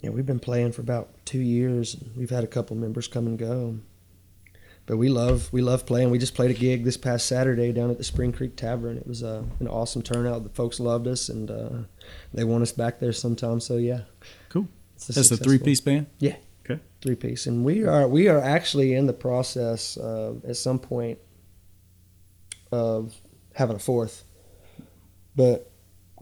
yeah, 0.00 0.10
we've 0.10 0.26
been 0.26 0.40
playing 0.40 0.72
for 0.72 0.80
about 0.80 1.10
two 1.24 1.40
years. 1.40 1.96
We've 2.16 2.30
had 2.30 2.44
a 2.44 2.48
couple 2.48 2.76
members 2.76 3.06
come 3.06 3.26
and 3.26 3.38
go, 3.38 3.78
but 4.86 4.96
we 4.96 5.08
love 5.08 5.52
we 5.52 5.62
love 5.62 5.86
playing. 5.86 6.10
We 6.10 6.18
just 6.18 6.34
played 6.34 6.50
a 6.50 6.54
gig 6.54 6.84
this 6.84 6.96
past 6.96 7.26
Saturday 7.26 7.72
down 7.72 7.90
at 7.90 7.98
the 7.98 8.04
Spring 8.04 8.32
Creek 8.32 8.56
Tavern. 8.56 8.96
It 8.96 9.06
was 9.06 9.22
uh, 9.22 9.44
an 9.60 9.68
awesome 9.68 10.02
turnout. 10.02 10.42
The 10.42 10.50
folks 10.50 10.80
loved 10.80 11.06
us, 11.06 11.28
and 11.28 11.50
uh, 11.50 11.70
they 12.34 12.42
want 12.42 12.62
us 12.62 12.72
back 12.72 12.98
there 12.98 13.12
sometime. 13.12 13.60
So 13.60 13.76
yeah, 13.76 14.02
cool. 14.48 14.68
it's 14.96 15.08
a 15.08 15.12
That's 15.12 15.28
the 15.28 15.36
three 15.36 15.58
piece 15.58 15.80
band. 15.80 16.06
Yeah. 16.18 16.36
Okay. 16.64 16.80
Three 17.00 17.16
piece, 17.16 17.46
and 17.46 17.64
we 17.64 17.84
are 17.84 18.06
we 18.08 18.28
are 18.28 18.40
actually 18.40 18.94
in 18.94 19.06
the 19.06 19.12
process 19.12 19.96
uh, 19.96 20.34
at 20.46 20.56
some 20.56 20.78
point 20.78 21.18
of 22.72 23.14
having 23.54 23.76
a 23.76 23.80
fourth, 23.80 24.24
but 25.36 25.71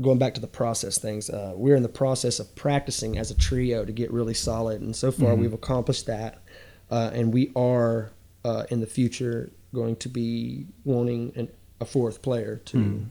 going 0.01 0.19
back 0.19 0.35
to 0.35 0.41
the 0.41 0.47
process 0.47 0.99
things, 0.99 1.29
uh, 1.31 1.53
we're 1.57 1.77
in 1.77 1.83
the 1.83 1.89
process 1.89 2.39
of 2.41 2.55
practicing 2.55 3.19
as 3.19 3.31
a 3.31 3.35
trio 3.35 3.85
to 3.85 3.93
get 3.93 4.11
really 4.13 4.35
solid, 4.35 4.81
and 4.81 4.95
so 4.97 5.11
far 5.13 5.35
Mhm. 5.35 5.39
we've 5.41 5.53
accomplished 5.53 6.07
that, 6.07 6.43
uh, 6.91 7.11
and 7.13 7.33
we 7.33 7.53
are 7.57 8.13
uh, 8.43 8.65
in 8.71 8.81
the 8.81 8.87
future 8.87 9.51
going 9.75 9.95
to 9.95 10.09
be 10.09 10.67
wanting 10.85 11.31
an, 11.37 11.47
a 11.79 11.85
fourth 11.85 12.23
player 12.23 12.57
to 12.65 12.79
Mhm. 12.79 13.05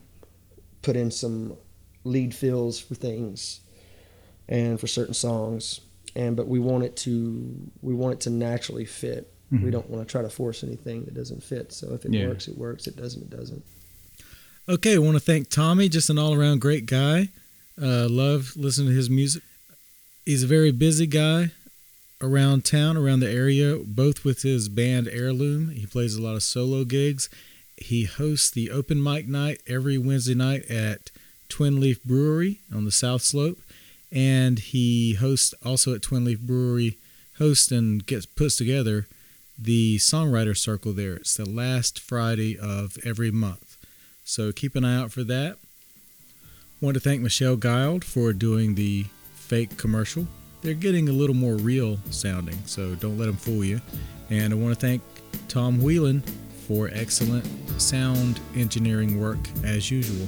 put 0.82 0.96
in 0.96 1.12
some 1.12 1.54
lead 2.04 2.34
fills 2.34 2.80
for 2.80 2.96
things 2.96 3.60
and 4.48 4.80
for 4.80 4.88
certain 4.88 5.14
songs 5.14 5.82
and 6.16 6.36
but 6.36 6.48
we 6.48 6.58
want 6.58 6.84
it 6.84 6.96
to 6.96 7.54
we 7.84 7.94
want 7.94 8.14
it 8.16 8.20
to 8.22 8.32
naturally 8.32 8.86
fit 8.86 9.32
we 9.52 9.58
Mhm. 9.60 9.72
don't 9.72 9.90
want 9.92 10.08
to 10.08 10.12
try 10.12 10.24
to 10.24 10.30
force 10.30 10.64
anything 10.64 11.06
that 11.06 11.14
doesn't 11.14 11.44
fit 11.44 11.72
so 11.72 11.94
if 11.94 12.06
it 12.06 12.12
Yeah. 12.14 12.28
works 12.28 12.48
it 12.48 12.58
works 12.58 12.88
it 12.88 12.96
doesn't 12.96 13.22
it 13.22 13.30
doesn't 13.30 13.62
Okay, 14.70 14.94
I 14.94 15.00
want 15.00 15.16
to 15.16 15.20
thank 15.20 15.50
Tommy, 15.50 15.90
just 15.90 16.12
an 16.12 16.20
all 16.20 16.36
around 16.36 16.62
great 16.62 16.86
guy. 16.86 17.30
Uh, 17.82 18.08
love 18.08 18.56
listening 18.56 18.90
to 18.90 18.94
his 18.94 19.10
music. 19.10 19.42
He's 20.28 20.44
a 20.44 20.48
very 20.48 20.72
busy 20.72 21.08
guy 21.08 21.54
around 22.22 22.66
town, 22.66 22.96
around 22.96 23.22
the 23.22 23.32
area, 23.32 23.80
both 23.84 24.24
with 24.24 24.44
his 24.44 24.70
band 24.70 25.08
Heirloom. 25.08 25.72
He 25.72 25.88
plays 25.88 26.14
a 26.14 26.22
lot 26.22 26.36
of 26.36 26.44
solo 26.44 26.84
gigs. 26.84 27.30
He 27.78 28.04
hosts 28.04 28.52
the 28.52 28.70
open 28.70 29.02
mic 29.02 29.28
night 29.28 29.60
every 29.66 29.98
Wednesday 29.98 30.36
night 30.36 30.70
at 30.70 31.10
Twin 31.48 31.80
Leaf 31.80 32.04
Brewery 32.04 32.60
on 32.72 32.86
the 32.86 32.92
South 32.92 33.24
Slope. 33.24 33.58
And 34.12 34.60
he 34.60 35.16
hosts 35.16 35.56
also 35.66 35.96
at 35.96 36.04
Twin 36.04 36.26
Leaf 36.26 36.42
Brewery, 36.42 36.96
hosts 37.40 37.72
and 37.72 38.06
gets 38.06 38.28
puts 38.28 38.58
together 38.58 39.08
the 39.58 39.98
songwriter 39.98 40.56
circle 40.56 40.94
there. 40.94 41.16
It's 41.16 41.38
the 41.38 41.50
last 41.50 42.00
Friday 42.00 42.56
of 42.56 43.00
every 43.04 43.32
month. 43.32 43.69
So 44.30 44.52
keep 44.52 44.76
an 44.76 44.86
eye 44.86 44.96
out 44.96 45.12
for 45.12 45.24
that. 45.24 45.58
Want 46.82 46.94
to 46.94 47.00
thank 47.00 47.20
Michelle 47.20 47.56
Guild 47.56 48.06
for 48.06 48.32
doing 48.32 48.76
the 48.76 49.08
fake 49.34 49.76
commercial. 49.76 50.28
They're 50.62 50.76
getting 50.76 51.10
a 51.10 51.12
little 51.12 51.36
more 51.36 51.56
real 51.56 51.98
sounding, 52.12 52.60
so 52.68 52.94
don't 52.94 53.18
let 53.18 53.26
them 53.26 53.38
fool 53.38 53.64
you. 53.64 53.82
And 54.30 54.54
I 54.54 54.56
want 54.56 54.76
to 54.76 54.80
thank 54.80 55.02
Tom 55.48 55.82
Whelan 55.82 56.22
for 56.68 56.92
excellent 56.94 57.44
sound 57.82 58.40
engineering 58.56 59.20
work 59.20 59.40
as 59.64 59.90
usual. 59.90 60.28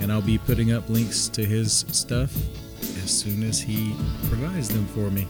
And 0.00 0.12
I'll 0.12 0.22
be 0.22 0.38
putting 0.38 0.70
up 0.70 0.88
links 0.88 1.26
to 1.30 1.44
his 1.44 1.84
stuff 1.88 2.32
as 3.02 3.10
soon 3.10 3.42
as 3.42 3.60
he 3.60 3.96
provides 4.28 4.68
them 4.68 4.86
for 4.86 5.10
me. 5.10 5.26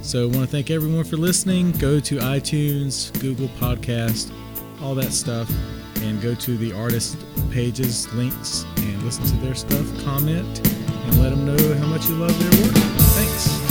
So 0.00 0.22
I 0.22 0.26
want 0.26 0.42
to 0.42 0.46
thank 0.46 0.70
everyone 0.70 1.02
for 1.02 1.16
listening. 1.16 1.72
Go 1.72 1.98
to 1.98 2.18
iTunes, 2.18 3.12
Google 3.20 3.48
Podcast, 3.58 4.32
all 4.80 4.94
that 4.94 5.12
stuff, 5.12 5.50
and 6.02 6.20
go 6.20 6.34
to 6.34 6.56
the 6.56 6.72
artist 6.72 7.16
pages, 7.50 8.12
links, 8.14 8.64
and 8.76 9.02
listen 9.02 9.24
to 9.26 9.36
their 9.36 9.54
stuff. 9.54 9.86
Comment 10.04 10.66
and 10.68 11.20
let 11.20 11.30
them 11.30 11.44
know 11.44 11.74
how 11.74 11.86
much 11.86 12.08
you 12.08 12.14
love 12.16 12.36
their 12.38 12.66
work. 12.66 12.74
Thanks. 12.74 13.70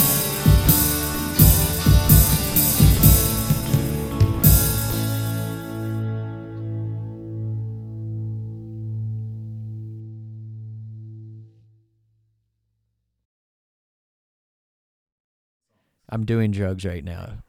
I'm 16.11 16.25
doing 16.25 16.51
drugs 16.51 16.85
right 16.85 17.03
now. 17.03 17.43